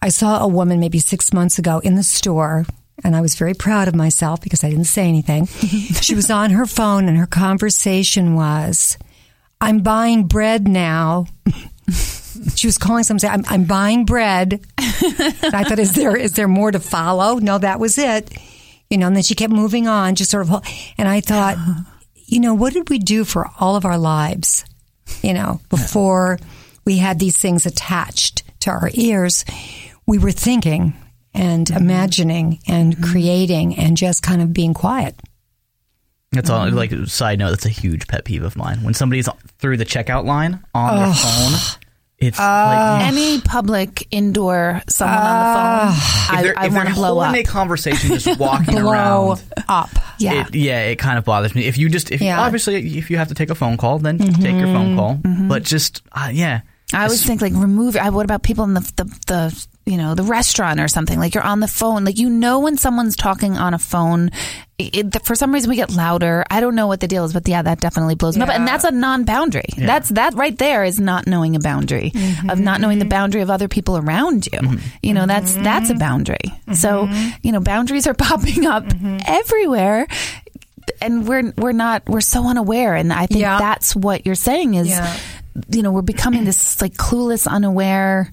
I 0.00 0.08
saw 0.08 0.42
a 0.42 0.48
woman 0.48 0.80
maybe 0.80 0.98
six 0.98 1.32
months 1.32 1.58
ago 1.58 1.78
in 1.80 1.94
the 1.94 2.02
store 2.02 2.66
and 3.04 3.14
I 3.14 3.20
was 3.20 3.34
very 3.34 3.54
proud 3.54 3.88
of 3.88 3.94
myself 3.94 4.40
because 4.40 4.64
I 4.64 4.70
didn't 4.70 4.84
say 4.84 5.06
anything. 5.08 5.46
she 6.00 6.14
was 6.14 6.30
on 6.30 6.50
her 6.50 6.66
phone, 6.66 7.08
and 7.08 7.18
her 7.18 7.26
conversation 7.26 8.34
was, 8.34 8.96
"I'm 9.60 9.80
buying 9.80 10.24
bread 10.24 10.66
now." 10.66 11.26
she 12.54 12.66
was 12.66 12.78
calling 12.78 13.04
someone 13.04 13.20
saying, 13.20 13.34
I'm, 13.34 13.44
I'm 13.48 13.64
buying 13.64 14.04
bread. 14.04 14.60
And 14.78 15.54
I 15.54 15.64
thought, 15.64 15.78
is 15.78 15.94
there 15.94 16.16
is 16.16 16.32
there 16.32 16.48
more 16.48 16.70
to 16.70 16.80
follow? 16.80 17.36
No, 17.36 17.58
that 17.58 17.80
was 17.80 17.98
it. 17.98 18.36
You 18.90 18.98
know, 18.98 19.08
and 19.08 19.16
then 19.16 19.22
she 19.22 19.34
kept 19.34 19.52
moving 19.52 19.88
on, 19.88 20.14
just 20.14 20.30
sort 20.30 20.48
of. 20.48 20.64
And 20.96 21.08
I 21.08 21.20
thought, 21.20 21.56
you 22.26 22.40
know, 22.40 22.54
what 22.54 22.72
did 22.72 22.90
we 22.90 22.98
do 22.98 23.24
for 23.24 23.48
all 23.58 23.76
of 23.76 23.84
our 23.84 23.98
lives? 23.98 24.64
You 25.22 25.34
know, 25.34 25.60
before 25.70 26.38
we 26.84 26.98
had 26.98 27.18
these 27.18 27.38
things 27.38 27.66
attached 27.66 28.42
to 28.60 28.70
our 28.70 28.90
ears, 28.94 29.44
we 30.06 30.18
were 30.18 30.32
thinking 30.32 30.94
and 31.32 31.66
mm-hmm. 31.66 31.76
imagining 31.76 32.60
and 32.66 32.94
mm-hmm. 32.94 33.10
creating 33.10 33.78
and 33.78 33.96
just 33.96 34.22
kind 34.22 34.42
of 34.42 34.52
being 34.52 34.74
quiet. 34.74 35.14
That's 36.32 36.50
all. 36.50 36.66
Mm-hmm. 36.66 36.76
Like 36.76 36.92
side 37.06 37.38
note, 37.38 37.50
that's 37.50 37.66
a 37.66 37.70
huge 37.70 38.08
pet 38.08 38.24
peeve 38.24 38.42
of 38.42 38.56
mine. 38.56 38.82
When 38.82 38.94
somebody's 38.94 39.28
through 39.58 39.76
the 39.76 39.84
checkout 39.84 40.24
line 40.24 40.62
on 40.74 40.96
their 40.96 41.14
phone, 41.14 41.78
it's 42.18 42.38
like 42.38 42.46
ah. 42.48 43.06
Any 43.06 43.40
public 43.42 44.08
indoor 44.10 44.80
someone 44.88 45.18
on 45.18 45.22
the 45.22 45.30
ah. 45.30 46.28
phone, 46.30 46.46
if 46.46 46.56
I, 46.56 46.64
I 46.64 46.68
want 46.68 46.88
to 46.88 46.94
blow 46.94 47.18
up. 47.18 47.34
a 47.34 47.42
conversation, 47.42 48.18
just 48.18 48.38
walking 48.40 48.74
Blow 48.74 48.90
around. 48.90 49.44
up. 49.68 49.90
yeah. 50.18 50.46
It, 50.46 50.54
yeah, 50.54 50.80
it 50.84 50.96
kind 50.96 51.18
of 51.18 51.24
bothers 51.24 51.54
me. 51.54 51.66
If 51.66 51.76
you 51.76 51.90
just, 51.90 52.10
if 52.10 52.22
Yeah. 52.22 52.40
obviously, 52.40 52.96
if 52.96 53.10
you 53.10 53.18
have 53.18 53.28
to 53.28 53.34
take 53.34 53.50
a 53.50 53.54
phone 53.54 53.76
call, 53.76 53.98
then 53.98 54.18
mm-hmm. 54.18 54.42
take 54.42 54.56
your 54.56 54.68
phone 54.68 54.96
call. 54.96 55.16
Mm-hmm. 55.16 55.48
But 55.48 55.62
just, 55.64 56.02
uh, 56.12 56.30
yeah, 56.32 56.62
I 56.92 57.04
always 57.04 57.24
think 57.24 57.42
like 57.42 57.52
remove. 57.52 57.96
I, 57.96 58.10
what 58.10 58.24
about 58.24 58.42
people 58.42 58.64
in 58.64 58.74
the, 58.74 58.92
the 58.96 59.04
the 59.26 59.66
you 59.86 59.96
know 59.96 60.14
the 60.14 60.24
restaurant 60.24 60.80
or 60.80 60.88
something? 60.88 61.18
Like 61.18 61.34
you're 61.34 61.44
on 61.44 61.60
the 61.60 61.68
phone. 61.68 62.04
Like 62.04 62.18
you 62.18 62.28
know 62.28 62.60
when 62.60 62.76
someone's 62.76 63.16
talking 63.16 63.56
on 63.56 63.72
a 63.72 63.78
phone. 63.78 64.30
It, 64.78 65.14
it- 65.16 65.24
for 65.24 65.34
some 65.34 65.54
reason 65.54 65.70
we 65.70 65.76
get 65.76 65.90
louder. 65.90 66.44
I 66.50 66.60
don't 66.60 66.74
know 66.74 66.86
what 66.86 67.00
the 67.00 67.08
deal 67.08 67.24
is, 67.24 67.32
but 67.32 67.48
yeah, 67.48 67.62
that 67.62 67.80
definitely 67.80 68.14
blows 68.14 68.36
me 68.36 68.42
up. 68.42 68.50
And 68.50 68.68
that's 68.68 68.84
a 68.84 68.90
non-boundary. 68.90 69.64
That's 69.78 70.10
that 70.10 70.34
right 70.34 70.56
there 70.58 70.84
is 70.84 71.00
not 71.00 71.26
knowing 71.26 71.56
a 71.56 71.60
boundary 71.60 72.10
mm-hmm. 72.10 72.50
of 72.50 72.60
not 72.60 72.80
knowing 72.82 72.98
the 72.98 73.06
boundary 73.06 73.40
of 73.40 73.48
other 73.48 73.68
people 73.68 73.96
around 73.96 74.46
you. 74.46 74.58
Mm-hmm. 74.58 74.86
You 75.02 75.14
know 75.14 75.26
that's 75.26 75.52
mm-hmm. 75.52 75.62
that's 75.62 75.88
a 75.90 75.94
boundary. 75.94 76.52
So 76.74 77.08
you 77.42 77.52
know 77.52 77.60
boundaries 77.60 78.06
are 78.06 78.14
popping 78.28 78.66
up 78.66 78.84
everywhere. 79.26 80.06
And 81.00 81.26
we're 81.26 81.52
we're 81.56 81.72
not 81.72 82.08
we're 82.08 82.20
so 82.20 82.46
unaware, 82.46 82.94
and 82.94 83.12
I 83.12 83.26
think 83.26 83.40
Yeah. 83.40 83.58
that's 83.58 83.96
what 83.96 84.24
you're 84.24 84.34
saying 84.34 84.74
is 84.74 84.88
Yeah. 84.88 85.16
you 85.68 85.82
know, 85.82 85.90
we're 85.90 86.02
becoming 86.02 86.44
this 86.44 86.80
like 86.80 86.94
clueless, 86.94 87.46
unaware 87.48 88.30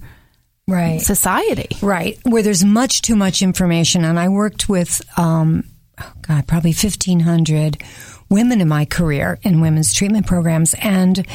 Right. 0.67 1.01
society. 1.01 1.77
Right, 1.81 2.17
where 2.23 2.43
there's 2.43 2.63
much 2.63 3.01
too 3.01 3.15
much 3.15 3.41
information. 3.41 4.05
And 4.05 4.19
I 4.19 4.29
worked 4.29 4.69
with, 4.69 5.01
um, 5.17 5.65
oh 5.99 6.13
God, 6.21 6.47
probably 6.47 6.71
1,500 6.71 7.81
women 8.29 8.61
in 8.61 8.67
my 8.67 8.85
career 8.85 9.39
in 9.43 9.61
women's 9.61 9.93
treatment 9.93 10.25
programs. 10.25 10.73
And 10.75 11.25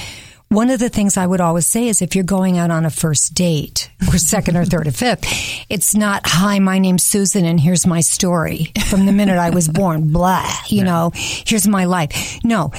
one 0.48 0.70
of 0.70 0.80
the 0.80 0.88
things 0.88 1.18
I 1.18 1.26
would 1.26 1.42
always 1.42 1.66
say 1.66 1.88
is 1.88 2.00
if 2.00 2.14
you're 2.14 2.24
going 2.24 2.56
out 2.56 2.70
on 2.70 2.86
a 2.86 2.90
first 2.90 3.34
date 3.34 3.90
or 4.08 4.16
second 4.16 4.56
or 4.56 4.64
third 4.64 4.86
or 4.86 4.92
fifth, 4.92 5.24
it's 5.68 5.94
not, 5.94 6.22
hi, 6.24 6.58
my 6.58 6.78
name's 6.78 7.04
Susan 7.04 7.44
and 7.44 7.60
here's 7.60 7.86
my 7.86 8.00
story 8.00 8.72
from 8.88 9.04
the 9.04 9.12
minute 9.12 9.36
I 9.36 9.50
was 9.50 9.68
born, 9.68 10.10
blah, 10.10 10.50
you 10.68 10.84
know, 10.84 11.12
here's 11.14 11.68
my 11.68 11.84
life. 11.84 12.38
No, 12.44 12.72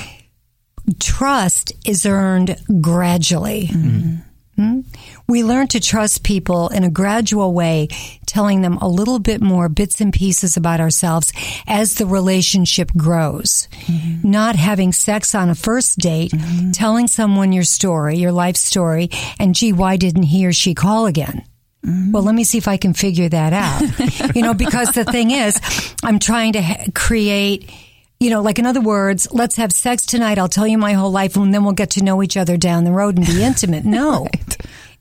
trust 0.99 1.73
is 1.85 2.07
earned 2.07 2.57
gradually. 2.81 3.67
Hmm? 3.67 4.81
We 5.29 5.43
learn 5.43 5.67
to 5.67 5.79
trust 5.79 6.23
people 6.23 6.69
in 6.69 6.83
a 6.83 6.89
gradual 6.89 7.53
way, 7.53 7.89
telling 8.25 8.63
them 8.63 8.77
a 8.77 8.87
little 8.87 9.19
bit 9.19 9.41
more 9.41 9.69
bits 9.69 10.01
and 10.01 10.11
pieces 10.11 10.57
about 10.57 10.79
ourselves 10.79 11.31
as 11.67 11.93
the 11.93 12.07
relationship 12.07 12.89
grows. 12.97 13.67
Mm-hmm. 13.85 14.31
Not 14.31 14.55
having 14.55 14.91
sex 14.91 15.35
on 15.35 15.51
a 15.51 15.55
first 15.55 15.99
date, 15.99 16.31
mm-hmm. 16.31 16.71
telling 16.71 17.07
someone 17.07 17.51
your 17.51 17.63
story, 17.63 18.17
your 18.17 18.31
life 18.31 18.55
story, 18.55 19.11
and 19.39 19.53
gee, 19.53 19.71
why 19.71 19.97
didn't 19.97 20.23
he 20.23 20.47
or 20.47 20.51
she 20.51 20.73
call 20.73 21.05
again? 21.05 21.43
Mm-hmm. 21.85 22.11
Well, 22.11 22.23
let 22.23 22.33
me 22.33 22.43
see 22.43 22.57
if 22.57 22.67
I 22.67 22.77
can 22.77 22.95
figure 22.95 23.29
that 23.29 23.53
out. 23.53 24.35
you 24.35 24.41
know, 24.41 24.55
because 24.55 24.89
the 24.93 25.05
thing 25.05 25.29
is, 25.29 25.61
I'm 26.03 26.17
trying 26.17 26.53
to 26.53 26.61
ha- 26.63 26.85
create, 26.95 27.71
you 28.19 28.31
know, 28.31 28.41
like 28.41 28.57
in 28.57 28.65
other 28.65 28.81
words, 28.81 29.27
let's 29.31 29.57
have 29.57 29.71
sex 29.71 30.07
tonight. 30.07 30.39
I'll 30.39 30.49
tell 30.49 30.65
you 30.65 30.79
my 30.79 30.93
whole 30.93 31.11
life 31.11 31.35
and 31.37 31.53
then 31.53 31.63
we'll 31.63 31.73
get 31.73 31.91
to 31.91 32.03
know 32.03 32.23
each 32.23 32.35
other 32.35 32.57
down 32.57 32.83
the 32.83 32.91
road 32.91 33.15
and 33.15 33.27
be 33.27 33.43
intimate. 33.43 33.85
No. 33.85 34.27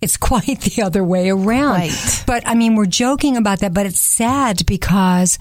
It's 0.00 0.17
quite 0.17 0.61
the 0.61 0.83
other 0.83 1.02
way 1.02 1.31
around. 1.31 1.75
Right. 1.75 2.25
But 2.26 2.47
I 2.47 2.55
mean, 2.55 2.76
we're 2.76 2.87
joking 2.87 3.37
about 3.37 3.61
that, 3.61 3.75
but 3.75 3.87
it's 3.87 4.00
sad 4.00 4.64
because 4.67 5.38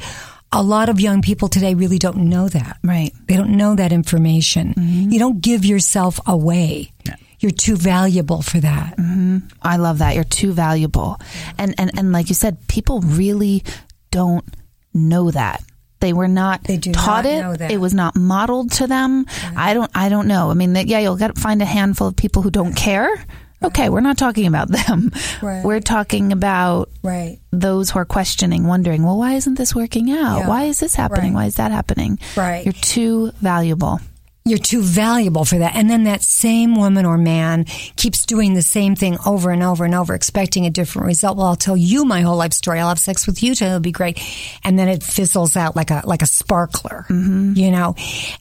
a 0.51 0.63
lot 0.63 0.89
of 0.89 0.99
young 0.99 1.21
people 1.21 1.47
today 1.47 1.73
really 1.73 1.99
don't 1.99 2.17
know 2.17 2.47
that. 2.49 2.77
Right. 2.83 3.11
They 3.27 3.35
don't 3.35 3.57
know 3.57 3.75
that 3.75 3.91
information. 3.91 4.73
Mm-hmm. 4.73 5.11
You 5.11 5.19
don't 5.19 5.41
give 5.41 5.65
yourself 5.65 6.19
away. 6.25 6.91
You're 7.39 7.51
too 7.51 7.75
valuable 7.75 8.41
for 8.41 8.59
that. 8.59 8.97
Mm-hmm. 8.97 9.37
I 9.61 9.77
love 9.77 9.99
that. 9.99 10.15
You're 10.15 10.23
too 10.23 10.53
valuable. 10.53 11.17
And 11.57 11.75
and 11.77 11.91
and 11.97 12.11
like 12.11 12.29
you 12.29 12.35
said, 12.35 12.67
people 12.67 13.01
really 13.01 13.63
don't 14.09 14.45
know 14.93 15.29
that. 15.31 15.61
They 15.99 16.13
were 16.13 16.27
not 16.27 16.63
They 16.63 16.77
do 16.77 16.91
taught 16.91 17.25
not 17.25 17.61
it. 17.61 17.71
It 17.71 17.77
was 17.77 17.93
not 17.93 18.15
modeled 18.15 18.71
to 18.73 18.87
them. 18.87 19.25
I 19.55 19.73
don't 19.73 19.91
I 19.93 20.09
don't 20.09 20.27
know. 20.27 20.49
I 20.49 20.53
mean, 20.53 20.75
yeah, 20.75 20.99
you'll 20.99 21.17
get 21.17 21.37
find 21.37 21.61
a 21.61 21.65
handful 21.65 22.07
of 22.07 22.15
people 22.15 22.41
who 22.41 22.49
don't 22.51 22.73
care. 22.75 23.23
Okay, 23.63 23.89
we're 23.89 24.01
not 24.01 24.17
talking 24.17 24.45
about 24.45 24.67
them. 24.69 25.11
Right. 25.41 25.63
We're 25.65 25.79
talking 25.79 26.31
about 26.31 26.89
Right. 27.03 27.39
those 27.51 27.89
who 27.89 27.99
are 27.99 28.05
questioning, 28.05 28.67
wondering, 28.67 29.03
well, 29.03 29.17
why 29.17 29.33
isn't 29.33 29.55
this 29.55 29.73
working 29.73 30.11
out? 30.11 30.39
Yeah. 30.41 30.47
Why 30.47 30.63
is 30.65 30.79
this 30.79 30.93
happening? 30.93 31.33
Right. 31.33 31.41
Why 31.41 31.45
is 31.47 31.55
that 31.55 31.71
happening? 31.71 32.19
Right. 32.35 32.63
You're 32.65 32.73
too 32.73 33.31
valuable. 33.41 33.99
You're 34.45 34.59
too 34.59 34.81
valuable 34.81 35.43
for 35.43 35.57
that. 35.57 35.75
And 35.75 35.89
then 35.89 36.05
that 36.05 36.21
same 36.21 36.75
woman 36.75 37.05
or 37.05 37.17
man 37.17 37.65
keeps 37.97 38.25
doing 38.25 38.53
the 38.53 38.61
same 38.61 38.95
thing 38.95 39.17
over 39.25 39.49
and 39.51 39.61
over 39.61 39.83
and 39.83 39.93
over, 39.93 40.13
expecting 40.13 40.65
a 40.65 40.69
different 40.69 41.05
result. 41.07 41.35
Well, 41.35 41.47
I'll 41.47 41.55
tell 41.57 41.75
you 41.75 42.05
my 42.05 42.21
whole 42.21 42.37
life 42.37 42.53
story. 42.53 42.79
I'll 42.79 42.87
have 42.87 42.99
sex 42.99 43.27
with 43.27 43.43
you, 43.43 43.55
too. 43.55 43.65
It'll 43.65 43.79
be 43.81 43.91
great. 43.91 44.21
And 44.63 44.79
then 44.79 44.87
it 44.87 45.03
fizzles 45.03 45.57
out 45.57 45.75
like 45.75 45.91
a, 45.91 46.01
like 46.05 46.21
a 46.21 46.27
sparkler, 46.27 47.05
you 47.09 47.71
know? 47.71 47.95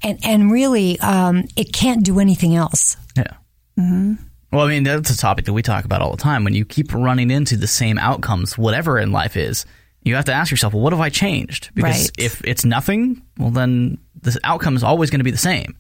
And, 0.05 0.21
and 0.23 0.53
really, 0.53 1.01
um, 1.01 1.49
it 1.57 1.73
can't 1.73 2.05
do 2.05 2.21
anything 2.21 2.55
else. 2.55 2.97
Yeah. 3.17 4.15
Well, 4.53 4.65
I 4.67 4.69
mean, 4.69 4.85
that's 4.85 5.11
a 5.11 5.17
topic 5.17 5.45
that 5.47 5.53
we 5.53 5.63
talk 5.63 5.85
about 5.85 6.01
all 6.03 6.13
the 6.13 6.17
time. 6.23 6.45
When 6.45 6.55
you 6.55 6.65
keep 6.65 6.95
running 6.95 7.31
into 7.31 7.57
the 7.57 7.67
same 7.67 7.99
outcomes, 7.99 8.57
whatever 8.57 8.99
in 8.99 9.13
life 9.13 9.37
is, 9.37 9.67
you 10.03 10.15
have 10.15 10.25
to 10.27 10.33
ask 10.33 10.51
yourself, 10.51 10.73
well, 10.73 10.83
what 10.83 10.93
have 10.93 11.01
I 11.01 11.09
changed? 11.09 11.71
Because 11.75 12.03
Right. 12.03 12.11
if 12.19 12.41
it's 12.45 12.65
nothing, 12.65 13.23
well, 13.39 13.51
then 13.51 13.99
the 14.23 14.39
outcome 14.45 14.77
is 14.77 14.85
always 14.85 15.11
going 15.11 15.21
to 15.21 15.25
be 15.25 15.31
the 15.33 15.37
same. 15.37 15.77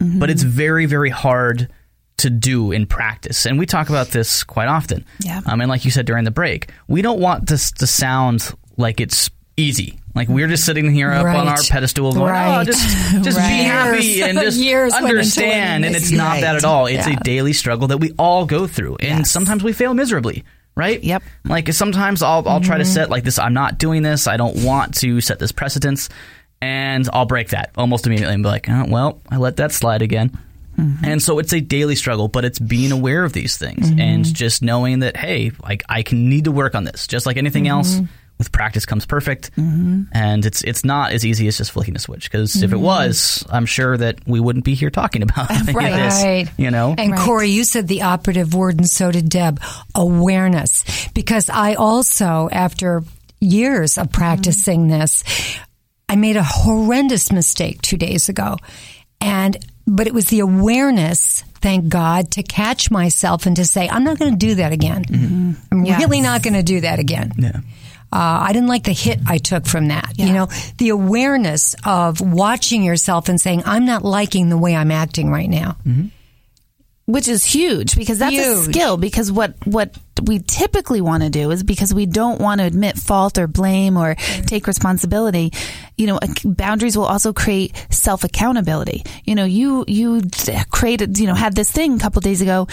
But 0.00 0.28
it's 0.30 0.42
very, 0.42 0.84
very 0.86 1.08
hard 1.10 1.68
to 2.18 2.30
do 2.30 2.72
in 2.72 2.86
practice. 2.86 3.46
And 3.46 3.58
we 3.58 3.64
talk 3.66 3.88
about 3.90 4.08
this 4.08 4.44
quite 4.44 4.68
often. 4.68 5.04
Yeah. 5.20 5.40
Um, 5.46 5.60
and 5.60 5.68
like 5.70 5.84
you 5.84 5.90
said 5.90 6.06
during 6.06 6.24
the 6.24 6.30
break, 6.30 6.70
we 6.88 7.02
don't 7.02 7.20
want 7.20 7.46
this 7.48 7.70
to 7.72 7.86
sound 7.86 8.50
like 8.78 9.00
it's 9.00 9.30
easy. 9.56 9.98
Like 10.14 10.28
we're 10.28 10.48
just 10.48 10.64
sitting 10.64 10.90
here 10.92 11.10
up 11.12 11.26
on 11.26 11.48
our 11.48 11.56
pedestal 11.68 12.12
going, 12.12 12.34
oh, 12.34 12.64
just, 12.64 12.88
just 13.22 13.38
Right. 13.38 13.48
be 13.48 13.64
happy 13.64 14.22
and 14.22 14.38
just 14.38 14.60
understand. 14.94 15.84
And 15.84 15.94
it's 15.96 16.10
not 16.10 16.32
Right. 16.34 16.40
that 16.42 16.56
at 16.56 16.64
all. 16.64 16.86
It's 16.86 17.06
Yeah. 17.06 17.16
a 17.18 17.22
daily 17.22 17.52
struggle 17.52 17.88
that 17.88 17.98
we 17.98 18.12
all 18.18 18.46
go 18.46 18.66
through. 18.66 18.96
And 19.00 19.20
Yes. 19.20 19.30
sometimes 19.30 19.62
we 19.62 19.72
fail 19.72 19.94
miserably. 19.94 20.44
Right? 20.74 21.02
Yep. 21.02 21.22
Like 21.46 21.72
sometimes 21.72 22.22
I'll 22.22 22.46
I'll 22.46 22.60
try 22.60 22.76
to 22.76 22.84
set 22.84 23.08
like 23.08 23.24
this. 23.24 23.38
I'm 23.38 23.54
not 23.54 23.78
doing 23.78 24.02
this. 24.02 24.26
I 24.26 24.36
don't 24.36 24.62
want 24.62 24.94
to 24.96 25.22
set 25.22 25.38
this 25.38 25.50
precedence, 25.50 26.10
and 26.60 27.08
I'll 27.14 27.24
break 27.24 27.48
that 27.50 27.70
almost 27.78 28.06
immediately 28.06 28.34
and 28.34 28.42
be 28.42 28.48
like, 28.50 28.68
oh, 28.68 28.84
well, 28.86 29.22
I 29.30 29.38
let 29.38 29.56
that 29.56 29.72
slide 29.72 30.02
again. 30.02 30.36
And 31.02 31.22
so 31.22 31.38
it's 31.38 31.54
a 31.54 31.60
daily 31.62 31.94
struggle, 31.96 32.28
but 32.28 32.44
it's 32.44 32.58
being 32.58 32.92
aware 32.92 33.24
of 33.24 33.32
these 33.32 33.56
things 33.56 33.90
and 33.98 34.22
just 34.26 34.60
knowing 34.60 34.98
that 34.98 35.16
hey, 35.16 35.52
like 35.62 35.82
I 35.88 36.02
can 36.02 36.28
need 36.28 36.44
to 36.44 36.52
work 36.52 36.74
on 36.74 36.84
this, 36.84 37.06
just 37.06 37.24
like 37.24 37.38
anything 37.38 37.66
else. 37.68 37.98
With 38.38 38.52
practice 38.52 38.84
comes 38.84 39.06
perfect, 39.06 39.50
mm-hmm. 39.56 40.02
and 40.12 40.44
it's 40.44 40.62
it's 40.62 40.84
not 40.84 41.12
as 41.12 41.24
easy 41.24 41.48
as 41.48 41.56
just 41.56 41.70
flicking 41.70 41.96
a 41.96 41.98
switch. 41.98 42.30
Because 42.30 42.54
if 42.62 42.70
it 42.70 42.74
mm-hmm. 42.74 42.84
was, 42.84 43.42
I'm 43.48 43.64
sure 43.64 43.96
that 43.96 44.18
we 44.26 44.40
wouldn't 44.40 44.64
be 44.66 44.74
here 44.74 44.90
talking 44.90 45.22
about 45.22 45.50
any 45.68 45.72
Right. 45.72 45.94
this. 45.94 46.22
Right. 46.22 46.48
You 46.58 46.70
know, 46.70 46.94
And 46.98 47.16
Corey, 47.16 47.48
you 47.48 47.64
said 47.64 47.88
the 47.88 48.02
operative 48.02 48.52
word, 48.52 48.76
and 48.76 48.86
so 48.86 49.10
did 49.10 49.30
Deb 49.30 49.60
awareness. 49.94 50.84
Because 51.14 51.48
I 51.48 51.74
also, 51.74 52.50
after 52.52 53.02
years 53.40 53.96
of 53.96 54.12
practicing 54.12 54.88
mm-hmm. 54.88 55.00
this, 55.00 55.24
I 56.08 56.16
made 56.16 56.36
a 56.36 56.42
horrendous 56.44 57.32
mistake 57.32 57.80
two 57.82 57.96
days 57.96 58.28
ago. 58.28 58.56
And, 59.20 59.56
but 59.86 60.06
it 60.06 60.14
was 60.14 60.26
the 60.26 60.40
awareness, 60.40 61.42
thank 61.62 61.88
God, 61.88 62.32
to 62.32 62.42
catch 62.42 62.90
myself 62.90 63.46
and 63.46 63.56
to 63.56 63.64
say, 63.64 63.88
I'm 63.88 64.04
not 64.04 64.18
going 64.18 64.32
to 64.32 64.36
do 64.36 64.56
that 64.56 64.72
again. 64.72 65.56
I'm 65.72 65.84
Yes. 65.84 66.00
really 66.00 66.20
not 66.20 66.42
going 66.42 66.54
to 66.54 66.62
do 66.62 66.82
that 66.82 66.98
again. 66.98 67.32
yeah. 67.38 67.60
Uh, 68.12 68.46
I 68.48 68.52
didn't 68.52 68.68
like 68.68 68.84
the 68.84 68.92
hit 68.92 69.18
I 69.26 69.38
took 69.38 69.66
from 69.66 69.88
that. 69.88 70.12
You 70.16 70.32
know, 70.32 70.48
the 70.78 70.90
awareness 70.90 71.74
of 71.84 72.20
watching 72.20 72.82
yourself 72.82 73.28
and 73.28 73.40
saying, 73.40 73.62
I'm 73.66 73.84
not 73.84 74.04
liking 74.04 74.48
the 74.48 74.56
way 74.58 74.74
I'm 74.76 74.90
acting 74.90 75.30
right 75.30 75.50
now. 75.50 75.76
which 77.06 77.28
is 77.28 77.44
huge 77.44 77.94
because 77.94 78.18
that's 78.18 78.34
a 78.34 78.72
skill 78.72 78.96
because 78.96 79.30
what 79.30 79.54
what 79.64 79.96
we 80.24 80.40
typically 80.40 81.00
want 81.00 81.22
to 81.22 81.30
do 81.30 81.50
is 81.52 81.62
because 81.62 81.94
we 81.94 82.04
don't 82.06 82.40
want 82.40 82.60
to 82.60 82.66
admit 82.66 82.96
fault 82.96 83.38
or 83.38 83.46
blame 83.46 83.96
or 83.96 84.16
take 84.46 84.66
responsibility. 84.66 85.52
You 85.96 86.08
know, 86.08 86.18
boundaries 86.44 86.96
will 86.96 87.04
also 87.04 87.32
create 87.32 87.76
self 87.90 88.24
accountability. 88.24 89.04
You 89.24 89.34
know, 89.36 89.44
you 89.44 89.84
you 89.86 90.22
created, 90.70 91.18
you 91.18 91.26
know, 91.28 91.34
had 91.34 91.54
this 91.54 91.70
thing 91.70 91.94
a 91.94 91.98
couple 92.00 92.20
days 92.22 92.40
ago, 92.40 92.66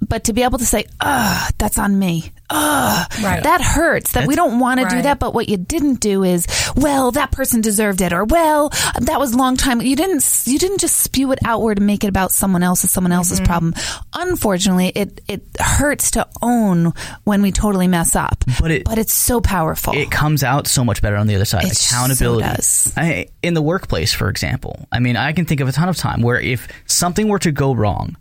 but 0.00 0.24
to 0.24 0.32
be 0.32 0.42
able 0.42 0.58
to 0.58 0.66
say, 0.66 0.84
"Ah, 1.00 1.48
that's 1.58 1.78
on 1.78 1.98
me." 1.98 2.32
Ugh, 2.48 3.06
Right. 3.24 3.42
that 3.42 3.60
hurts. 3.60 4.12
That 4.12 4.28
we 4.28 4.36
don't 4.36 4.60
want 4.60 4.78
to 4.80 4.88
do 4.88 5.02
that, 5.02 5.18
but 5.18 5.34
what 5.34 5.48
you 5.48 5.56
didn't 5.56 5.98
do 5.98 6.22
is, 6.22 6.46
well, 6.76 7.10
that 7.10 7.32
person 7.32 7.60
deserved 7.60 8.00
it, 8.00 8.12
or 8.12 8.24
well, 8.24 8.70
that 9.00 9.18
was 9.18 9.32
a 9.32 9.36
long 9.36 9.56
time. 9.56 9.80
You 9.82 9.96
didn't. 9.96 10.24
You 10.46 10.56
didn't 10.58 10.78
just 10.78 10.98
spew 10.98 11.32
it 11.32 11.40
outward 11.44 11.78
and 11.78 11.86
make 11.88 12.04
it 12.04 12.08
about 12.08 12.30
someone 12.30 12.62
else's, 12.62 12.90
someone 12.92 13.10
else's 13.12 13.40
Mm-hmm. 13.40 13.46
problem. 13.46 13.74
Unfortunately, 14.14 14.88
it 14.94 15.20
it 15.28 15.42
hurts 15.58 16.12
to 16.12 16.26
own 16.40 16.92
when 17.24 17.42
we 17.42 17.52
totally 17.52 17.88
mess 17.88 18.14
up. 18.16 18.44
But 18.60 18.70
it- 18.70 18.84
but 18.84 18.98
it's 18.98 19.12
so 19.14 19.40
powerful. 19.40 19.92
it 19.94 20.10
comes 20.10 20.42
out 20.44 20.66
so 20.68 20.84
much 20.84 21.02
better 21.02 21.16
on 21.16 21.26
the 21.26 21.34
other 21.34 21.44
side. 21.44 21.64
It 21.64 21.76
so 21.76 21.96
Accountability. 21.96 22.42
does. 22.56 22.92
I, 22.96 23.26
in 23.42 23.54
the 23.54 23.62
workplace, 23.62 24.12
for 24.12 24.28
example, 24.28 24.86
I 24.92 25.00
mean, 25.00 25.16
I 25.16 25.32
can 25.32 25.44
think 25.46 25.60
of 25.60 25.68
a 25.68 25.72
ton 25.72 25.88
of 25.88 25.96
time 25.96 26.22
where 26.22 26.40
if 26.40 26.68
something 26.86 27.28
were 27.28 27.38
to 27.40 27.50
go 27.52 27.74
wrong 27.74 28.16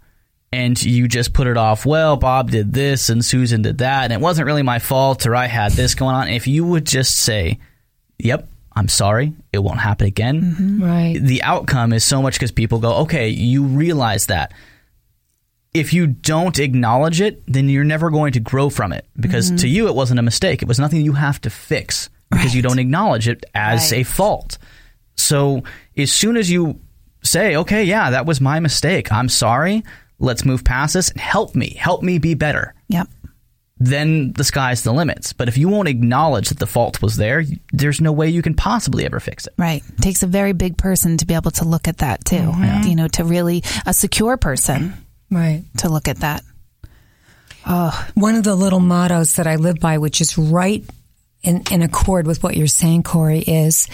and 0.56 0.82
you 0.82 1.08
just 1.08 1.34
put 1.34 1.48
it 1.48 1.58
off, 1.58 1.86
well, 1.86 2.16
Bob 2.18 2.50
did 2.52 2.72
this 2.74 3.10
and 3.10 3.24
Susan 3.24 3.62
did 3.62 3.80
that, 3.80 4.06
and 4.06 4.14
it 4.14 4.20
wasn't 4.22 4.46
really 4.48 4.64
my 4.64 4.80
fault 4.80 5.26
or 5.26 5.36
I 5.36 5.48
had 5.48 5.74
this 5.74 5.96
going 5.96 6.16
on. 6.16 6.28
If 6.30 6.48
you 6.48 6.66
would 6.66 6.86
just 6.86 7.16
say, 7.20 7.60
yep, 8.18 8.48
I'm 8.78 8.88
sorry, 8.88 9.34
it 9.54 9.60
won't 9.60 9.80
happen 9.80 10.08
again. 10.08 10.42
Mm-hmm. 10.42 10.84
Right. 10.84 11.20
The 11.22 11.44
outcome 11.44 11.94
is 11.94 12.04
so 12.06 12.22
much 12.22 12.36
because 12.36 12.52
people 12.52 12.80
go, 12.80 12.96
okay, 13.04 13.30
you 13.30 13.64
realize 13.64 14.28
that. 14.28 14.54
If 15.74 15.94
you 15.94 16.08
don't 16.08 16.58
acknowledge 16.58 17.20
it, 17.20 17.44
then 17.52 17.68
you're 17.68 17.84
never 17.84 18.10
going 18.10 18.32
to 18.34 18.40
grow 18.40 18.70
from 18.70 18.94
it 18.94 19.06
because 19.20 19.48
Mm-hmm. 19.48 19.58
to 19.58 19.68
you 19.68 19.88
it 19.90 19.96
wasn't 19.96 20.20
a 20.20 20.24
mistake. 20.24 20.62
It 20.62 20.68
was 20.70 20.80
nothing 20.80 21.02
you 21.02 21.14
have 21.14 21.42
to 21.42 21.50
fix 21.50 22.10
because 22.32 22.56
you 22.56 22.62
don't 22.62 22.80
acknowledge 22.80 23.28
it 23.28 23.44
as 23.54 23.92
Right. 23.92 24.00
a 24.00 24.04
fault. 24.04 24.58
So 25.18 25.64
as 25.98 26.12
soon 26.14 26.38
as 26.38 26.50
you 26.50 26.80
say, 27.24 27.58
okay, 27.58 27.84
yeah, 27.84 28.12
that 28.12 28.26
was 28.26 28.40
my 28.40 28.60
mistake. 28.62 29.12
I'm 29.12 29.28
sorry. 29.30 29.84
Let's 30.20 30.46
move 30.46 30.64
past 30.64 30.94
this 30.94 31.10
and 31.12 31.20
help 31.20 31.56
me. 31.56 31.76
Help 31.76 32.02
me 32.04 32.18
be 32.20 32.34
better. 32.34 32.74
yep. 32.88 33.08
Then 33.78 34.32
the 34.32 34.46
sky's 34.46 34.84
the 34.84 34.94
limits. 34.94 35.34
But 35.34 35.50
if 35.50 35.58
you 35.58 35.68
won't 35.68 35.90
acknowledge 35.90 36.48
that 36.48 36.60
the 36.60 36.66
fault 36.66 37.02
was 37.02 37.18
there, 37.18 37.44
there's 37.74 38.00
no 38.00 38.14
way 38.14 38.30
you 38.30 38.42
can 38.42 38.54
possibly 38.54 39.04
ever 39.06 39.20
fix 39.20 39.48
it. 39.48 39.54
Right. 39.58 39.84
It 39.98 40.02
takes 40.02 40.24
a 40.24 40.28
very 40.28 40.54
big 40.54 40.78
person 40.78 41.18
to 41.18 41.26
be 41.26 41.34
able 41.34 41.52
to 41.52 41.66
look 41.66 41.90
at 41.90 41.98
that 41.98 42.24
too. 42.24 42.38
Mm-hmm. 42.38 42.88
You 42.88 42.96
know, 42.96 43.10
to 43.10 43.26
really 43.26 43.64
a 43.86 43.94
secure 43.94 44.38
person 44.38 44.94
Right. 45.30 45.66
to 45.80 45.90
look 45.90 46.08
at 46.08 46.18
that. 46.20 46.44
One 48.14 48.36
of 48.36 48.44
the 48.46 48.56
little 48.56 48.80
mottos 48.80 49.36
that 49.36 49.48
I 49.48 49.56
live 49.58 49.80
by, 49.80 49.98
which 49.98 50.22
is 50.22 50.38
right 50.38 50.84
in, 51.42 51.64
in 51.70 51.82
accord 51.82 52.28
with 52.28 52.44
what 52.44 52.56
you're 52.56 52.68
saying, 52.68 53.04
Corey, 53.04 53.40
is 53.40 53.88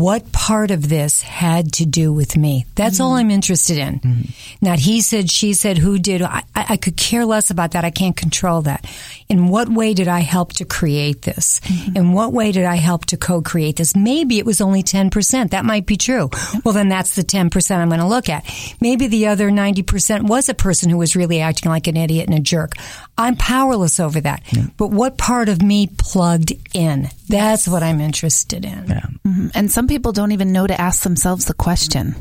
what 0.00 0.32
part 0.32 0.70
of 0.70 0.88
this 0.88 1.20
had 1.22 1.72
to 1.74 1.86
do 1.86 2.12
with 2.12 2.36
me? 2.36 2.66
That's 2.74 2.98
all 2.98 3.12
I'm 3.12 3.30
interested 3.30 3.76
in. 3.76 4.00
Mm-hmm. 4.00 4.64
Not 4.64 4.78
he 4.78 5.00
said, 5.02 5.30
she 5.30 5.52
said, 5.52 5.78
who 5.78 5.98
did. 5.98 6.22
I, 6.22 6.42
I 6.54 6.76
could 6.76 6.96
care 6.96 7.26
less 7.26 7.50
about 7.50 7.72
that. 7.72 7.84
I 7.84 7.90
can't 7.90 8.16
control 8.16 8.62
that. 8.62 8.86
In 9.28 9.48
what 9.48 9.68
way 9.68 9.92
did 9.92 10.08
I 10.08 10.20
help 10.20 10.54
to 10.54 10.64
create 10.64 11.22
this? 11.22 11.60
Mm-hmm. 11.60 11.96
In 11.96 12.12
what 12.12 12.32
way 12.32 12.52
did 12.52 12.64
I 12.64 12.76
help 12.76 13.06
to 13.06 13.16
co-create 13.16 13.76
this? 13.76 13.94
Maybe 13.94 14.38
it 14.38 14.46
was 14.46 14.60
only 14.60 14.82
10%. 14.82 15.50
That 15.50 15.64
might 15.64 15.86
be 15.86 15.96
true. 15.96 16.30
Well, 16.64 16.74
then 16.74 16.88
that's 16.88 17.14
the 17.14 17.22
10% 17.22 17.76
I'm 17.76 17.88
going 17.88 18.00
to 18.00 18.06
look 18.06 18.28
at. 18.28 18.44
Maybe 18.80 19.08
the 19.08 19.26
other 19.26 19.50
90% 19.50 20.28
was 20.28 20.48
a 20.48 20.54
person 20.54 20.90
who 20.90 20.98
was 20.98 21.16
really 21.16 21.40
acting 21.40 21.70
like 21.70 21.86
an 21.86 21.96
idiot 21.96 22.28
and 22.28 22.38
a 22.38 22.42
jerk. 22.42 22.74
I'm 23.18 23.36
powerless 23.36 24.00
over 24.00 24.20
that. 24.22 24.42
But 24.76 24.88
what 24.88 25.18
part 25.18 25.48
of 25.48 25.60
me 25.62 25.86
plugged 25.98 26.52
in? 26.74 27.08
That's 27.28 27.68
what 27.68 27.82
I'm 27.82 28.00
interested 28.00 28.64
in. 28.64 28.84
Mhm. 29.26 29.50
And 29.54 29.70
some 29.70 29.86
people 29.86 30.12
don't 30.12 30.32
even 30.32 30.50
know 30.52 30.66
to 30.66 30.80
ask 30.80 31.02
themselves 31.02 31.44
the 31.44 31.54
question. 31.54 32.14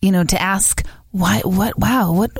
You 0.00 0.12
know, 0.12 0.24
to 0.24 0.40
ask 0.40 0.86
why, 1.10 1.40
what, 1.44 1.78
wow, 1.78 2.12
what, 2.12 2.30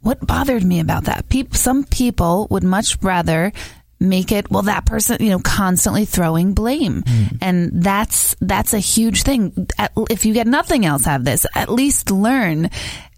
what 0.00 0.24
bothered 0.26 0.62
me 0.64 0.80
about 0.80 1.04
that? 1.04 1.28
Peop 1.30 1.56
some 1.56 1.84
people 1.84 2.46
would 2.50 2.62
much 2.64 2.98
rather 3.02 3.52
make 4.00 4.30
it 4.32 4.50
well 4.50 4.62
that 4.62 4.84
person 4.84 5.16
you 5.20 5.30
know 5.30 5.38
constantly 5.38 6.04
throwing 6.04 6.52
blame 6.52 7.02
and 7.40 7.70
that's 7.82 8.36
that's 8.40 8.74
a 8.74 8.78
huge 8.78 9.22
thing 9.22 9.66
At- 9.78 9.92
if 10.10 10.26
you 10.26 10.34
get 10.34 10.46
nothing 10.48 10.84
else 10.84 11.06
out 11.06 11.20
of 11.20 11.24
this 11.24 11.46
at 11.54 11.70
least 11.70 12.10
learn 12.10 12.68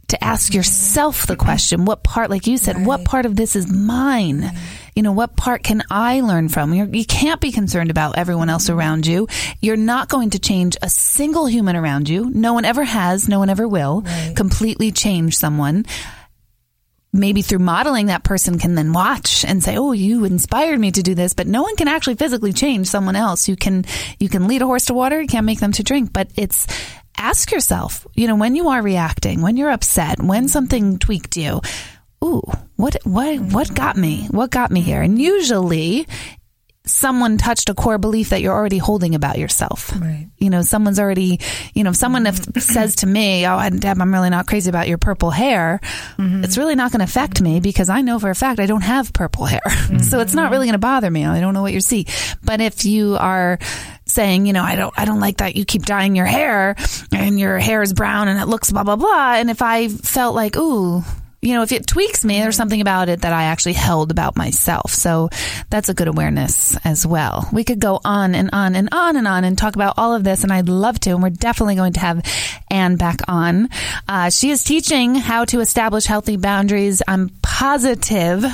to 0.09 0.23
ask 0.23 0.55
yourself 0.55 1.27
the 1.27 1.37
question 1.37 1.85
what 1.85 2.05
part 2.05 2.31
like 2.31 2.47
you 2.47 2.59
said 2.59 2.87
what 2.87 3.05
part 3.05 3.27
of 3.27 3.37
this 3.37 3.57
is 3.57 3.71
mine? 3.71 4.53
You 4.95 5.03
know 5.03 5.13
what 5.13 5.37
part 5.37 5.63
can 5.63 5.83
i 5.91 6.21
learn 6.21 6.49
from? 6.49 6.73
You're, 6.73 6.87
you 6.87 7.05
can't 7.05 7.41
be 7.41 7.53
concerned 7.53 7.91
about 7.91 8.17
everyone 8.17 8.49
else 8.49 8.71
around 8.71 9.07
you. 9.07 9.29
You're 9.61 9.77
not 9.77 10.09
going 10.09 10.31
to 10.31 10.39
change 10.39 10.77
a 10.81 10.89
single 10.89 11.47
human 11.47 11.77
around 11.77 12.09
you. 12.09 12.31
No 12.31 12.55
one 12.55 12.65
ever 12.65 12.85
has 12.85 13.29
no 13.29 13.39
one 13.39 13.51
ever 13.51 13.67
will 13.67 14.05
completely 14.35 14.93
change 14.93 15.37
someone. 15.37 15.85
Maybe 17.13 17.41
through 17.41 17.61
modeling 17.61 18.07
that 18.07 18.25
person 18.25 18.59
can 18.59 18.75
then 18.75 18.93
watch 18.93 19.45
and 19.45 19.63
say 19.65 19.77
oh 19.77 19.93
you 19.93 20.25
inspired 20.25 20.79
me 20.79 20.93
to 20.93 21.03
do 21.03 21.15
this 21.15 21.35
but 21.35 21.47
no 21.47 21.63
one 21.63 21.75
can 21.77 21.89
actually 21.89 22.15
physically 22.15 22.53
change 22.53 22.87
someone 22.87 23.17
else. 23.17 23.49
You 23.49 23.57
can 23.57 23.85
you 24.21 24.29
can 24.29 24.47
lead 24.47 24.63
a 24.63 24.67
horse 24.67 24.85
to 24.87 24.95
water 24.95 25.21
you 25.21 25.29
can't 25.29 25.47
make 25.47 25.61
them 25.61 25.73
to 25.73 25.83
drink 25.83 26.13
but 26.13 26.31
it's 26.37 26.67
ask 27.19 27.51
yourself 27.51 28.07
you 28.15 28.27
know 28.27 28.37
when 28.37 28.55
you 28.55 28.69
are 28.69 28.83
reacting 28.83 29.41
when 29.41 29.57
you're 29.57 29.71
upset 29.71 30.23
when 30.23 30.49
something 30.49 30.99
tweaked 30.99 31.37
you 31.37 31.61
ooh 32.25 32.43
what 32.77 32.97
what 33.05 33.41
what 33.41 33.75
got 33.75 33.97
me? 33.97 34.29
What 34.31 34.51
got 34.51 34.71
me 34.71 34.81
here? 34.81 35.01
And 35.01 35.21
usually 35.21 36.07
someone 36.85 37.37
touched 37.37 37.69
a 37.69 37.75
core 37.75 37.99
belief 37.99 38.29
that 38.29 38.41
you're 38.41 38.55
already 38.55 38.79
holding 38.79 39.17
about 39.17 39.39
yourself. 39.39 39.91
Right. 39.99 40.29
You 40.39 40.51
know, 40.51 40.63
someone's 40.63 41.01
already, 41.01 41.41
you 41.75 41.83
know, 41.83 41.91
if 41.91 41.97
someone 41.97 42.27
if 42.27 42.37
mm-hmm. 42.37 42.61
says 42.75 42.97
to 42.97 43.07
me, 43.07 43.47
"Oh, 43.47 43.69
Deb, 43.71 44.01
I'm 44.01 44.13
really 44.13 44.31
not 44.31 44.47
crazy 44.47 44.69
about 44.69 44.89
your 44.89 44.99
purple 44.99 45.31
hair," 45.31 45.81
mm-hmm. 46.19 46.45
it's 46.45 46.59
really 46.59 46.75
not 46.75 46.93
going 46.93 47.01
to 47.01 47.05
affect 47.05 47.41
me 47.41 47.61
because 47.61 47.89
I 47.89 48.03
know 48.03 48.19
for 48.19 48.29
a 48.29 48.35
fact 48.35 48.61
I 48.61 48.67
don't 48.67 48.83
have 48.83 49.13
purple 49.15 49.47
hair, 49.47 49.63
so 50.03 50.21
it's 50.21 50.35
not 50.35 50.45
mm-hmm. 50.45 50.53
really 50.53 50.67
going 50.67 50.73
to 50.73 50.79
bother 50.79 51.11
me. 51.11 51.25
I 51.25 51.41
don't 51.41 51.55
know 51.55 51.63
what 51.63 51.73
you 51.73 51.81
see, 51.81 52.07
but 52.45 52.61
if 52.61 52.85
you 52.85 53.17
are 53.17 53.59
saying, 54.17 54.47
you 54.47 54.53
know, 54.53 54.65
I 54.65 54.75
don't, 54.75 54.95
I 54.97 55.05
don't 55.05 55.21
like 55.21 55.37
that 55.37 55.55
you 55.55 55.65
keep 55.65 55.85
dyeing 55.85 56.17
your 56.17 56.27
hair 56.27 56.75
and 57.13 57.39
your 57.39 57.59
hair 57.59 57.83
is 57.83 57.93
brown 57.93 58.29
and 58.29 58.41
it 58.41 58.49
looks 58.49 58.73
blah 58.73 58.83
blah 58.83 58.97
blah, 58.97 59.35
and 59.35 59.51
if 59.51 59.63
I 59.63 59.89
felt 59.89 60.35
like, 60.35 60.57
ooh. 60.57 61.05
You 61.43 61.55
know, 61.55 61.63
if 61.63 61.71
it 61.71 61.87
tweaks 61.87 62.25
me, 62.25 62.41
there's 62.41 62.57
something 62.57 62.81
about 62.81 63.09
it 63.09 63.21
that 63.21 63.33
I 63.33 63.45
actually 63.45 63.75
held 63.75 64.11
about 64.11 64.37
myself. 64.37 64.91
So 64.91 65.29
that's 65.71 65.89
a 65.89 65.95
good 65.95 66.09
awareness 66.09 66.77
as 66.83 67.07
well. 67.07 67.49
We 67.53 67.63
could 67.63 67.79
go 67.79 68.01
on 68.05 68.35
and 68.35 68.51
on 68.53 68.75
and 68.75 68.89
on 68.91 69.17
and 69.17 69.29
on 69.29 69.45
and 69.45 69.57
talk 69.57 69.77
about 69.77 69.95
all 69.97 70.15
of 70.15 70.25
this, 70.25 70.43
and 70.43 70.53
I'd 70.53 70.69
love 70.69 70.99
to. 71.01 71.11
And 71.11 71.23
we're 71.23 71.31
definitely 71.31 71.77
going 71.77 71.93
to 71.93 72.01
have 72.01 72.25
Anne 72.69 72.97
back 72.97 73.21
on. 73.29 73.69
Uh, 74.09 74.31
she 74.31 74.51
is 74.51 74.65
teaching 74.65 75.15
how 75.15 75.45
to 75.45 75.61
establish 75.61 76.07
healthy 76.07 76.37
boundaries. 76.37 77.01
I'm 77.07 77.29
positive 77.43 78.45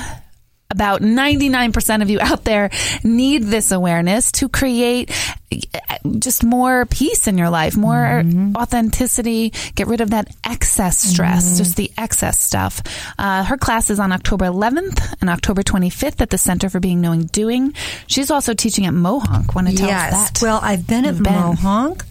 about 0.73 1.01
99% 1.01 2.01
of 2.01 2.09
you 2.09 2.19
out 2.19 2.43
there 2.43 2.69
need 3.03 3.43
this 3.43 3.71
awareness 3.71 4.31
to 4.33 4.49
create 4.49 5.11
uh, 5.51 5.97
just 6.19 6.43
more 6.43 6.85
peace 6.85 7.27
in 7.27 7.37
your 7.37 7.49
life, 7.49 7.77
more 7.77 7.93
mm-hmm. 7.93 8.55
authenticity, 8.55 9.51
get 9.75 9.87
rid 9.87 10.01
of 10.01 10.09
that 10.09 10.27
excess 10.43 10.97
stress, 10.97 11.45
mm-hmm. 11.45 11.57
just 11.57 11.77
the 11.77 11.91
excess 11.97 12.39
stuff. 12.39 12.81
Uh, 13.17 13.43
her 13.43 13.57
class 13.57 13.89
is 13.89 13.99
on 13.99 14.11
October 14.11 14.45
11th 14.45 15.15
and 15.21 15.29
October 15.29 15.61
25th 15.61 16.21
at 16.21 16.29
the 16.29 16.37
Center 16.37 16.69
for 16.69 16.79
Being 16.79 17.01
Knowing 17.01 17.25
Doing. 17.25 17.73
She's 18.07 18.31
also 18.31 18.53
teaching 18.53 18.85
at 18.85 18.93
Mohonk. 18.93 19.55
Want 19.55 19.69
to 19.69 19.75
tell 19.75 19.89
us 19.89 20.11
that? 20.11 20.39
Well, 20.41 20.59
I've 20.61 20.87
been 20.87 21.05
at. 21.05 21.15
Mohonk 21.15 22.03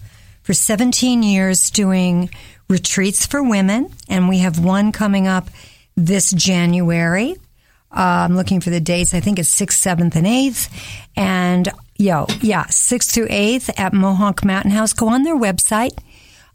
for 0.43 0.53
17 0.53 1.23
years 1.23 1.69
doing 1.69 2.29
retreats 2.69 3.25
for 3.25 3.43
women, 3.43 3.93
and 4.09 4.29
we 4.29 4.39
have 4.39 4.63
one 4.63 4.91
coming 4.91 5.27
up 5.27 5.49
this 5.95 6.31
January. 6.31 7.35
I'm 7.93 8.35
looking 8.35 8.59
for 8.59 8.69
the 8.69 8.81
dates. 8.81 9.13
I 9.13 9.19
think 9.19 9.39
it's 9.39 9.53
6th, 9.53 9.97
7th, 9.97 10.15
and 10.15 10.25
8th. 10.25 10.69
And, 11.15 11.69
yo, 11.95 12.25
yeah, 12.41 12.65
6th 12.65 13.11
through 13.11 13.27
8th 13.27 13.69
at 13.77 13.93
Mohonk 13.93 14.43
Mountain 14.43 14.71
House. 14.71 14.93
Go 14.93 15.09
on 15.09 15.23
their 15.23 15.37
website. 15.37 15.97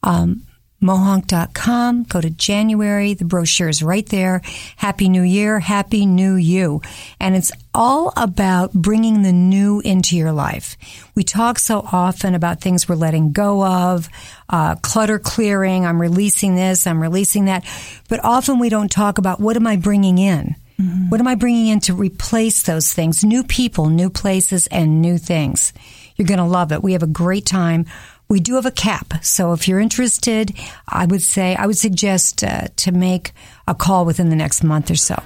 Um, 0.02 0.42
mohonk.com. 0.82 2.04
Go 2.04 2.20
to 2.20 2.30
January. 2.30 3.14
The 3.14 3.24
brochure 3.24 3.68
is 3.68 3.82
right 3.82 4.06
there. 4.06 4.42
Happy 4.76 5.08
New 5.08 5.22
Year. 5.22 5.58
Happy 5.60 6.06
New 6.06 6.34
You. 6.34 6.82
And 7.20 7.34
it's 7.34 7.52
all 7.74 8.12
about 8.16 8.72
bringing 8.72 9.22
the 9.22 9.32
new 9.32 9.80
into 9.80 10.16
your 10.16 10.32
life. 10.32 10.76
We 11.14 11.24
talk 11.24 11.58
so 11.58 11.86
often 11.92 12.34
about 12.34 12.60
things 12.60 12.88
we're 12.88 12.94
letting 12.94 13.32
go 13.32 13.64
of, 13.64 14.08
uh, 14.48 14.76
clutter 14.76 15.18
clearing. 15.18 15.84
I'm 15.84 16.00
releasing 16.00 16.54
this. 16.54 16.86
I'm 16.86 17.02
releasing 17.02 17.46
that. 17.46 17.64
But 18.08 18.24
often 18.24 18.58
we 18.58 18.68
don't 18.68 18.90
talk 18.90 19.18
about 19.18 19.40
what 19.40 19.56
am 19.56 19.66
I 19.66 19.76
bringing 19.76 20.18
in? 20.18 20.56
What 21.08 21.20
am 21.20 21.26
I 21.26 21.34
bringing 21.34 21.66
in 21.68 21.80
to 21.80 21.94
replace 21.94 22.62
those 22.62 22.92
things? 22.92 23.24
New 23.24 23.42
people, 23.42 23.88
new 23.88 24.10
places, 24.10 24.68
and 24.68 25.02
new 25.02 25.18
things. 25.18 25.72
You're 26.14 26.28
going 26.28 26.38
to 26.38 26.44
love 26.44 26.70
it. 26.70 26.84
We 26.84 26.92
have 26.92 27.02
a 27.02 27.08
great 27.08 27.44
time. 27.46 27.86
We 28.28 28.38
do 28.38 28.54
have 28.54 28.66
a 28.66 28.70
cap. 28.70 29.24
So 29.24 29.52
if 29.52 29.66
you're 29.66 29.80
interested, 29.80 30.54
I 30.86 31.06
would 31.06 31.22
say, 31.22 31.56
I 31.56 31.66
would 31.66 31.78
suggest 31.78 32.44
uh, 32.44 32.68
to 32.76 32.92
make 32.92 33.32
a 33.66 33.74
call 33.74 34.04
within 34.04 34.30
the 34.30 34.36
next 34.36 34.62
month 34.62 34.90
or 34.90 34.96
so. 34.96 35.20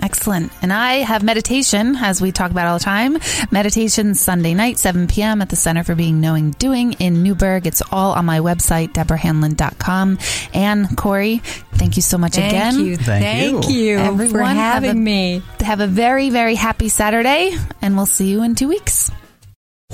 Excellent. 0.00 0.52
And 0.62 0.72
I 0.72 0.96
have 0.96 1.22
meditation, 1.24 1.96
as 1.96 2.20
we 2.20 2.30
talk 2.30 2.50
about 2.52 2.68
all 2.68 2.78
the 2.78 2.84
time. 2.84 3.18
Meditation 3.50 4.14
Sunday 4.14 4.54
night, 4.54 4.78
7 4.78 5.08
p.m. 5.08 5.42
at 5.42 5.48
the 5.48 5.56
Center 5.56 5.82
for 5.82 5.94
Being, 5.96 6.20
Knowing, 6.20 6.52
Doing 6.52 6.92
in 6.94 7.22
Newburgh. 7.24 7.66
It's 7.66 7.82
all 7.90 8.12
on 8.12 8.24
my 8.24 8.38
website, 8.38 8.92
deborahhanlon.com. 8.92 10.18
And 10.54 10.96
Corey, 10.96 11.38
thank 11.74 11.96
you 11.96 12.02
so 12.02 12.16
much 12.16 12.36
again. 12.38 12.74
Thank 12.74 12.76
again. 12.76 12.86
you. 12.86 12.96
Thank 12.96 13.24
Thank 13.64 13.68
you, 13.70 13.98
Everyone 13.98 14.30
for 14.30 14.44
have 14.44 14.84
having 14.84 14.90
a- 14.90 14.94
me. 15.00 15.42
Have 15.60 15.80
a 15.80 15.86
very, 15.88 16.30
very 16.30 16.54
happy 16.54 16.88
Saturday, 16.88 17.56
and 17.82 17.96
we'll 17.96 18.06
see 18.06 18.28
you 18.30 18.42
in 18.42 18.54
two 18.54 18.68
weeks. 18.68 19.10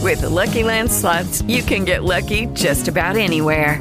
With 0.01 0.21
the 0.21 0.29
Lucky 0.29 0.65
Land 0.65 0.91
slots, 0.93 1.41
you 1.43 1.63
can 1.63 1.85
get 1.85 2.05
lucky 2.05 2.47
just 2.53 2.89
about 2.89 3.17
anywhere. 3.17 3.81